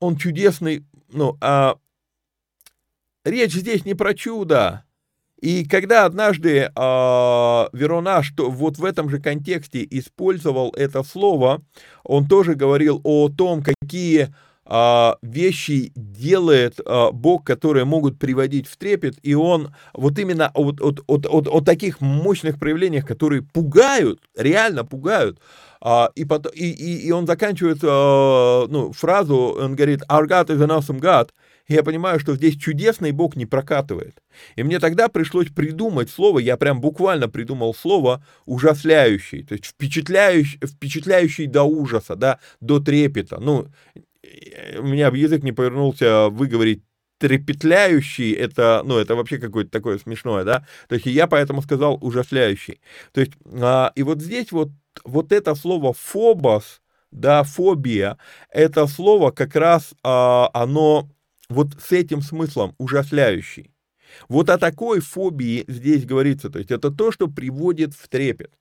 [0.00, 1.76] он чудесный, ну, а
[3.24, 4.84] речь здесь не про чудо,
[5.40, 11.62] и когда однажды э, Верона, что вот в этом же контексте использовал это слово,
[12.02, 14.34] он тоже говорил о том, какие
[15.22, 21.00] вещи делает э, Бог, которые могут приводить в трепет, и он вот именно от, от,
[21.06, 25.38] от, от, таких мощных проявлениях, которые пугают, реально пугают,
[25.80, 30.58] Uh, и, потом, и, и, и он заканчивает ну, фразу, он говорит, «Our God is
[30.58, 31.28] an awesome God»,
[31.68, 34.22] и я понимаю, что здесь чудесный Бог не прокатывает.
[34.56, 40.58] И мне тогда пришлось придумать слово, я прям буквально придумал слово ужасляющий, то есть впечатляющий,
[40.66, 43.38] впечатляющий до ужаса, да, до трепета.
[43.38, 43.68] Ну,
[44.78, 46.82] у меня язык не повернулся выговорить
[47.18, 52.80] трепетляющий, это, ну, это вообще какое-то такое смешное, да, то есть я поэтому сказал ужасляющий.
[53.12, 54.70] То есть, а, и вот здесь вот,
[55.04, 56.80] вот это слово фобос,
[57.10, 58.18] да, фобия,
[58.50, 61.10] это слово как раз, а, оно
[61.48, 63.72] вот с этим смыслом ужасляющий.
[64.28, 68.52] Вот о такой фобии здесь говорится, то есть это то, что приводит в трепет.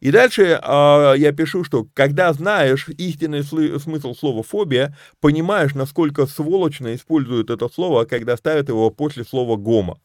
[0.00, 6.94] И дальше э, я пишу, что когда знаешь истинный смысл слова фобия, понимаешь, насколько сволочно
[6.94, 10.00] используют это слово, когда ставят его после слова гомо.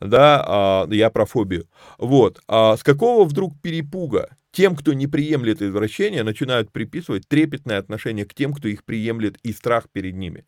[0.00, 1.66] Да, э, я про фобию.
[1.98, 2.40] Вот.
[2.48, 8.34] А с какого вдруг перепуга тем, кто не приемлет извращения, начинают приписывать трепетное отношение к
[8.34, 10.44] тем, кто их приемлет, и страх перед ними.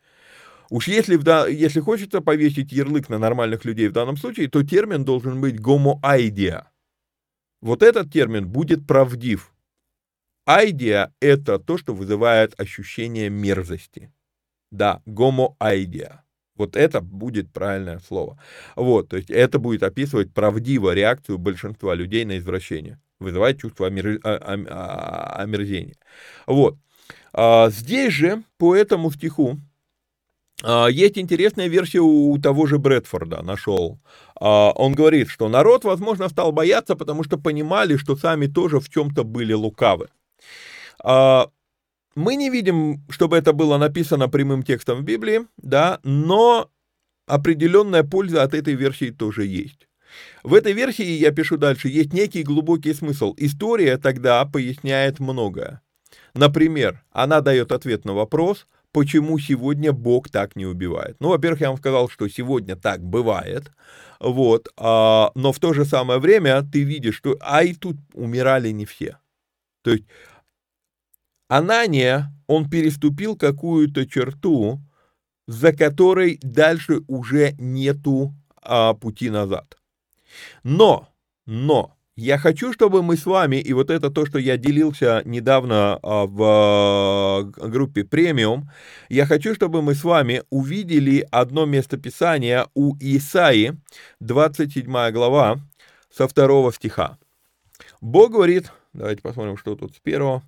[0.71, 5.05] Уж если, да- если хочется повесить ярлык на нормальных людей в данном случае, то термин
[5.05, 6.71] должен быть гомоайдия.
[7.61, 9.53] Вот этот термин будет правдив.
[10.47, 14.11] Айдия– это то, что вызывает ощущение мерзости.
[14.71, 16.25] Да, гомоайдия.
[16.57, 18.39] Вот это будет правильное слово.
[18.77, 22.99] Вот, то есть это будет описывать правдиво реакцию большинства людей на извращение.
[23.19, 24.21] Вызывать чувство омер...
[24.25, 24.37] а,
[24.69, 25.97] а, омерзения.
[26.47, 26.77] Вот.
[27.33, 29.59] А, здесь же, по этому стиху,
[30.91, 33.99] есть интересная версия у того же Брэдфорда, нашел.
[34.39, 38.89] А, Он говорит, что народ, возможно, стал бояться, потому что понимали, что сами тоже в
[38.89, 40.09] чем-то были лукавы.
[41.03, 41.49] А,
[42.17, 46.69] Мы не видим, чтобы это было написано прямым текстом в Библии, да, но
[47.27, 49.87] определенная польза от этой версии тоже есть.
[50.43, 53.35] В этой версии, я пишу дальше, есть некий глубокий смысл.
[53.37, 55.83] История тогда поясняет многое.
[56.35, 61.17] Например, она дает ответ на вопрос, почему сегодня Бог так не убивает.
[61.21, 63.73] Ну, во-первых, я вам сказал, что сегодня так бывает,
[64.19, 68.71] вот, а, но в то же самое время ты видишь, что, а и тут умирали
[68.71, 69.19] не все.
[69.83, 70.05] То есть
[71.49, 74.81] Анания, он переступил какую-то черту,
[75.47, 79.77] за которой дальше уже нету а, пути назад.
[80.63, 81.09] Но,
[81.47, 85.99] но, я хочу, чтобы мы с вами, и вот это то, что я делился недавно
[86.03, 88.69] а, в а, группе премиум,
[89.09, 93.73] я хочу, чтобы мы с вами увидели одно местописание у Исаи,
[94.21, 95.61] 27 глава,
[96.15, 97.17] со второго стиха.
[98.03, 100.43] Бог говорит, давайте посмотрим, что тут с первого.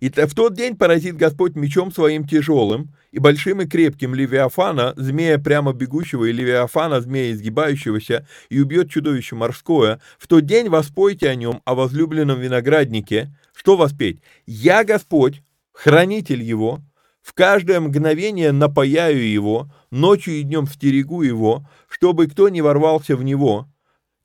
[0.00, 5.38] И в тот день поразит Господь мечом своим тяжелым и большим и крепким Левиафана, змея
[5.38, 10.00] прямо бегущего, и Левиафана, змея изгибающегося, и убьет чудовище морское.
[10.18, 13.34] В тот день воспойте о нем, о возлюбленном винограднике.
[13.54, 14.20] Что воспеть?
[14.46, 15.42] «Я Господь,
[15.72, 16.82] хранитель его,
[17.22, 23.24] в каждое мгновение напаяю его, ночью и днем стерегу его, чтобы кто не ворвался в
[23.24, 23.68] него».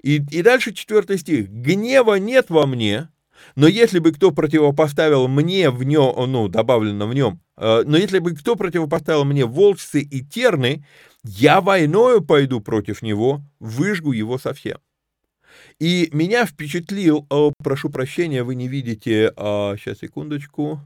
[0.04, 1.50] И, и дальше четвертый стих.
[1.50, 3.10] «Гнева нет во мне,
[3.56, 8.20] но если бы кто противопоставил мне в нем, ну, добавлено в нем, э, но если
[8.20, 10.86] бы кто противопоставил мне волчцы и терны,
[11.24, 14.78] я войною пойду против него, выжгу его совсем.
[15.80, 20.82] И меня впечатлил, э, прошу прощения, вы не видите, э, сейчас, секундочку,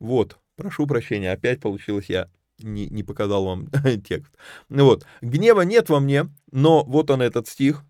[0.00, 3.68] вот, прошу прощения, опять получилось я не, не показал вам
[4.06, 4.32] текст.
[4.68, 7.84] Ну вот, гнева нет во мне, но вот он этот стих.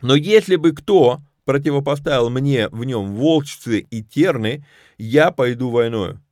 [0.00, 4.64] Но если бы кто противопоставил мне в нем волчцы и терны,
[4.98, 6.22] я пойду войною.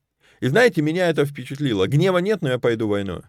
[0.40, 1.86] И знаете, меня это впечатлило.
[1.86, 3.24] Гнева нет, но я пойду войною.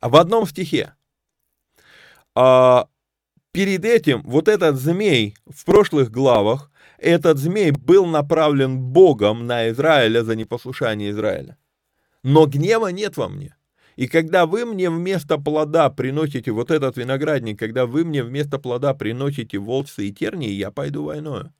[0.00, 0.94] А в одном стихе.
[2.34, 2.88] А,
[3.52, 10.22] перед этим вот этот змей в прошлых главах, этот змей был направлен Богом на Израиля
[10.22, 11.56] за непослушание Израиля.
[12.22, 13.56] Но гнева нет во мне.
[14.00, 18.94] И когда вы мне вместо плода приносите вот этот виноградник, когда вы мне вместо плода
[18.94, 21.52] приносите волчцы и тернии, я пойду войною.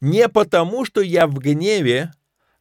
[0.00, 2.10] Не потому, что я в гневе,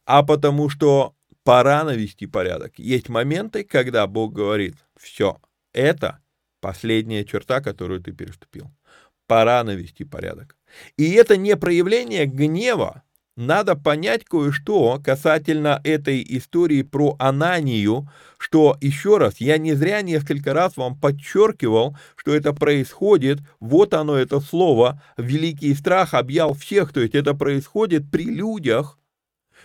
[0.04, 1.16] а потому, что
[1.46, 2.74] пора навести порядок.
[2.80, 5.38] Есть моменты, когда Бог говорит, все,
[5.72, 6.20] это
[6.60, 8.70] последняя черта, которую ты переступил.
[9.26, 10.58] Пора навести порядок.
[10.98, 13.04] И это не проявление гнева,
[13.38, 20.54] надо понять кое-что касательно этой истории про Ананию, что, еще раз, я не зря несколько
[20.54, 27.00] раз вам подчеркивал, что это происходит, вот оно это слово, великий страх объял всех, то
[27.00, 28.98] есть это происходит при людях,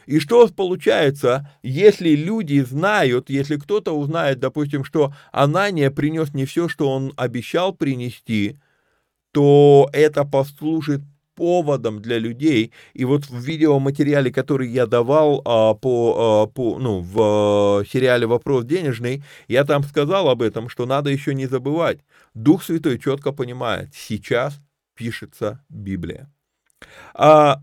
[0.07, 6.69] и что получается, если люди знают, если кто-то узнает, допустим, что Анания принес не все,
[6.69, 8.59] что он обещал принести,
[9.33, 11.01] то это послужит
[11.43, 12.73] поводом для людей.
[12.95, 18.29] И вот в видеоматериале, который я давал а, по, а, по, ну, в а, сериале
[18.29, 21.99] «Вопрос денежный», я там сказал об этом, что надо еще не забывать.
[22.35, 24.61] Дух Святой четко понимает, сейчас
[24.95, 26.33] пишется Библия.
[27.13, 27.61] А,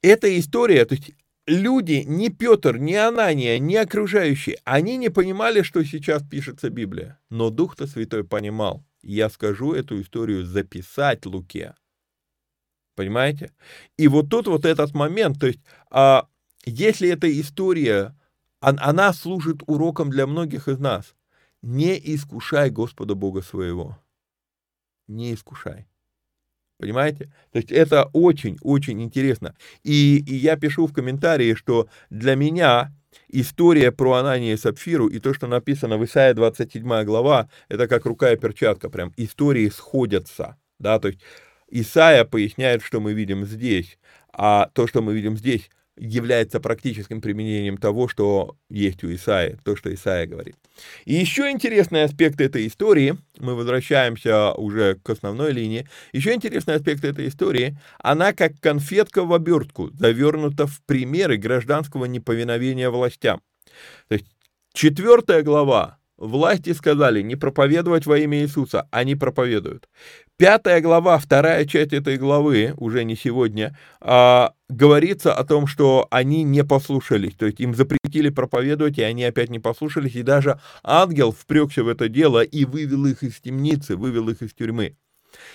[0.00, 1.10] эта история, то есть
[1.48, 7.18] люди, ни Петр, ни Анания, ни окружающие, они не понимали, что сейчас пишется Библия.
[7.28, 8.84] Но Дух-то Святой понимал.
[9.02, 11.74] Я скажу эту историю записать Луке.
[12.94, 13.52] Понимаете?
[13.96, 15.60] И вот тут вот этот момент, то есть,
[15.90, 16.26] а,
[16.64, 18.14] если эта история,
[18.60, 21.14] она служит уроком для многих из нас,
[21.62, 23.98] не искушай Господа Бога своего.
[25.08, 25.86] Не искушай.
[26.78, 27.30] Понимаете?
[27.52, 29.54] То есть это очень-очень интересно.
[29.82, 32.92] И, и я пишу в комментарии, что для меня
[33.28, 38.06] история про Анания и Сапфиру и то, что написано в Исаии 27 глава, это как
[38.06, 40.56] рука и перчатка, прям истории сходятся.
[40.78, 41.20] Да, то есть
[41.70, 43.98] Исаия поясняет, что мы видим здесь,
[44.32, 49.76] а то, что мы видим здесь, является практическим применением того, что есть у Исаи, то,
[49.76, 50.56] что Исаия говорит.
[51.04, 57.04] И еще интересный аспект этой истории, мы возвращаемся уже к основной линии, еще интересный аспект
[57.04, 63.42] этой истории, она как конфетка в обертку, завернута в примеры гражданского неповиновения властям.
[64.08, 64.26] То есть
[64.72, 69.88] четвертая глава Власти сказали не проповедовать во имя Иисуса, они проповедуют.
[70.36, 76.42] Пятая глава, вторая часть этой главы, уже не сегодня, а, говорится о том, что они
[76.42, 81.32] не послушались, то есть им запретили проповедовать, и они опять не послушались, и даже ангел
[81.32, 84.96] впрекся в это дело и вывел их из темницы, вывел их из тюрьмы.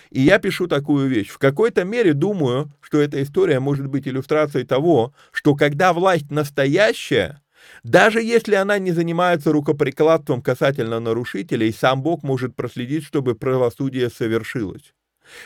[0.09, 1.29] И я пишу такую вещь.
[1.29, 7.41] В какой-то мере думаю, что эта история может быть иллюстрацией того, что когда власть настоящая,
[7.83, 14.93] даже если она не занимается рукоприкладством касательно нарушителей, сам Бог может проследить, чтобы правосудие совершилось.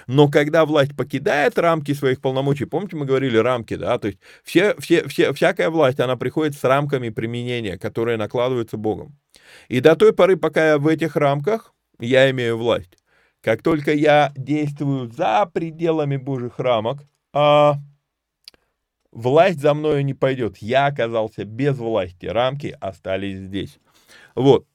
[0.07, 4.75] Но когда власть покидает рамки своих полномочий, помните, мы говорили рамки, да, то есть все,
[4.79, 9.17] все, все, всякая власть, она приходит с рамками применения, которые накладываются Богом.
[9.67, 12.97] И до той поры, пока я в этих рамках, я имею власть.
[13.41, 17.75] Как только я действую за пределами Божьих рамок, а
[19.11, 20.57] власть за мною не пойдет.
[20.57, 23.79] Я оказался без власти, рамки остались здесь.
[24.35, 24.65] Вот.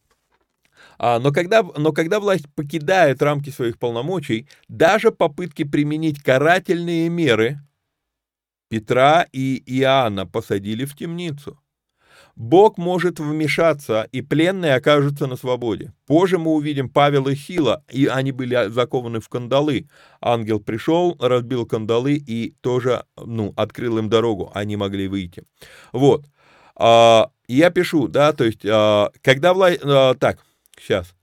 [0.99, 7.61] А, но, когда, но когда власть покидает рамки своих полномочий, даже попытки применить карательные меры
[8.69, 11.61] Петра и Иоанна посадили в темницу.
[12.37, 15.93] Бог может вмешаться, и пленные окажутся на свободе.
[16.07, 19.89] Позже мы увидим Павел и Сила, и они были закованы в кандалы.
[20.21, 25.45] Ангел пришел, разбил кандалы и тоже, ну, открыл им дорогу, они могли выйти.
[25.93, 26.27] Вот.
[26.77, 29.81] А, я пишу, да, то есть, а, когда власть...
[29.85, 30.39] А, так,
[30.79, 31.15] сейчас.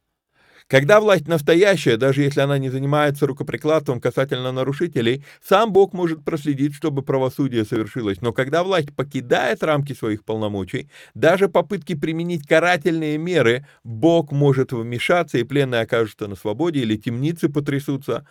[0.71, 6.73] Когда власть настоящая, даже если она не занимается рукоприкладством касательно нарушителей, сам Бог может проследить,
[6.75, 8.21] чтобы правосудие совершилось.
[8.21, 15.39] Но когда власть покидает рамки своих полномочий, даже попытки применить карательные меры, Бог может вмешаться,
[15.39, 18.25] и пленные окажутся на свободе, или темницы потрясутся.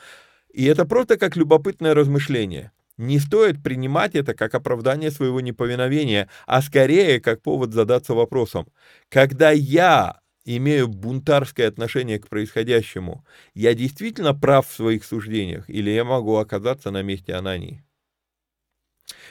[0.50, 2.72] И это просто как любопытное размышление.
[2.96, 8.66] Не стоит принимать это как оправдание своего неповиновения, а скорее как повод задаться вопросом.
[9.10, 16.04] Когда я имею бунтарское отношение к происходящему, я действительно прав в своих суждениях, или я
[16.04, 17.84] могу оказаться на месте Анании?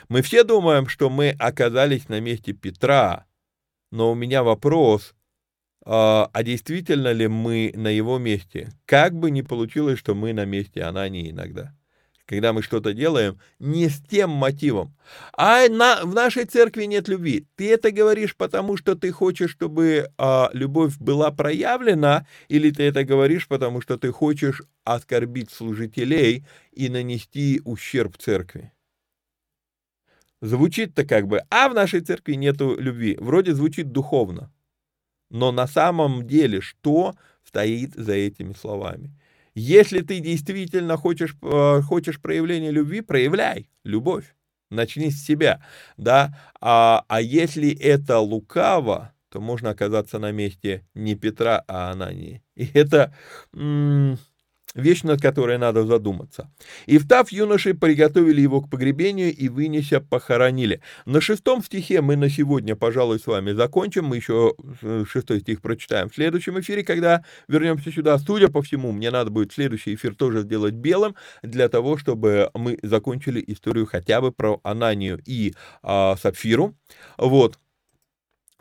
[0.08, 3.26] Мы все думаем, что мы оказались на месте Петра,
[3.92, 5.16] но у меня вопрос,
[5.86, 8.72] а, а действительно ли мы на его месте?
[8.86, 11.79] Как бы ни получилось, что мы на месте Анании иногда
[12.30, 14.96] когда мы что-то делаем, не с тем мотивом.
[15.36, 17.48] А на, в нашей церкви нет любви.
[17.56, 23.04] Ты это говоришь, потому что ты хочешь, чтобы а, любовь была проявлена, или ты это
[23.04, 28.72] говоришь, потому что ты хочешь оскорбить служителей и нанести ущерб церкви?
[30.42, 33.18] Звучит-то как бы, а в нашей церкви нету любви.
[33.20, 34.54] Вроде звучит духовно.
[35.32, 39.19] Но на самом деле что стоит за этими словами?
[39.60, 44.34] Если ты действительно хочешь, э, хочешь проявления любви, проявляй любовь.
[44.72, 45.62] Начни с себя,
[45.98, 46.38] да.
[46.62, 52.42] А, а если это лукаво, то можно оказаться на месте не Петра, а Анании.
[52.56, 53.14] И это...
[53.54, 54.18] М-
[54.76, 56.52] вещь, над которой надо задуматься.
[56.86, 60.82] И встав юноши, приготовили его к погребению и, вынеся, похоронили.
[61.06, 64.06] На шестом стихе мы на сегодня, пожалуй, с вами закончим.
[64.06, 68.18] Мы еще э, шестой стих прочитаем в следующем эфире, когда вернемся сюда.
[68.20, 72.78] Судя по всему, мне надо будет следующий эфир тоже сделать белым, для того, чтобы мы
[72.84, 76.76] закончили историю хотя бы про Ананию и а, Сапфиру.
[77.18, 77.60] Вот.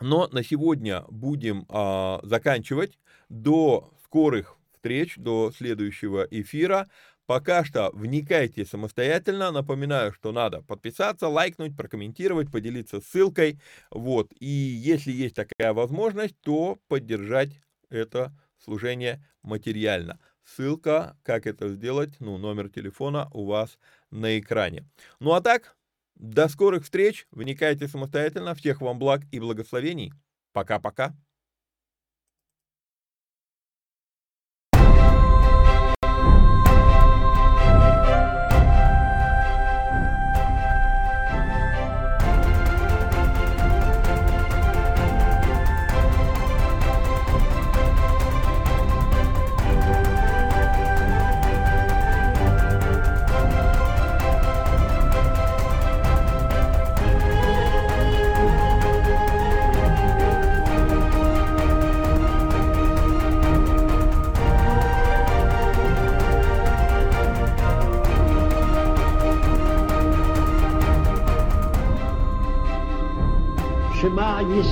[0.01, 2.98] Но на сегодня будем а, заканчивать.
[3.28, 6.88] До скорых встреч, до следующего эфира.
[7.26, 9.50] Пока что вникайте самостоятельно.
[9.50, 13.60] Напоминаю, что надо подписаться, лайкнуть, прокомментировать, поделиться ссылкой.
[13.90, 14.32] Вот.
[14.40, 17.50] И если есть такая возможность, то поддержать
[17.90, 18.32] это
[18.64, 20.18] служение материально.
[20.42, 23.78] Ссылка, как это сделать, ну, номер телефона у вас
[24.10, 24.88] на экране.
[25.20, 25.76] Ну а так,
[26.14, 27.26] до скорых встреч.
[27.30, 28.55] Вникайте самостоятельно.
[28.55, 30.12] Всех вам благ и благословений.
[30.52, 31.14] Пока-пока.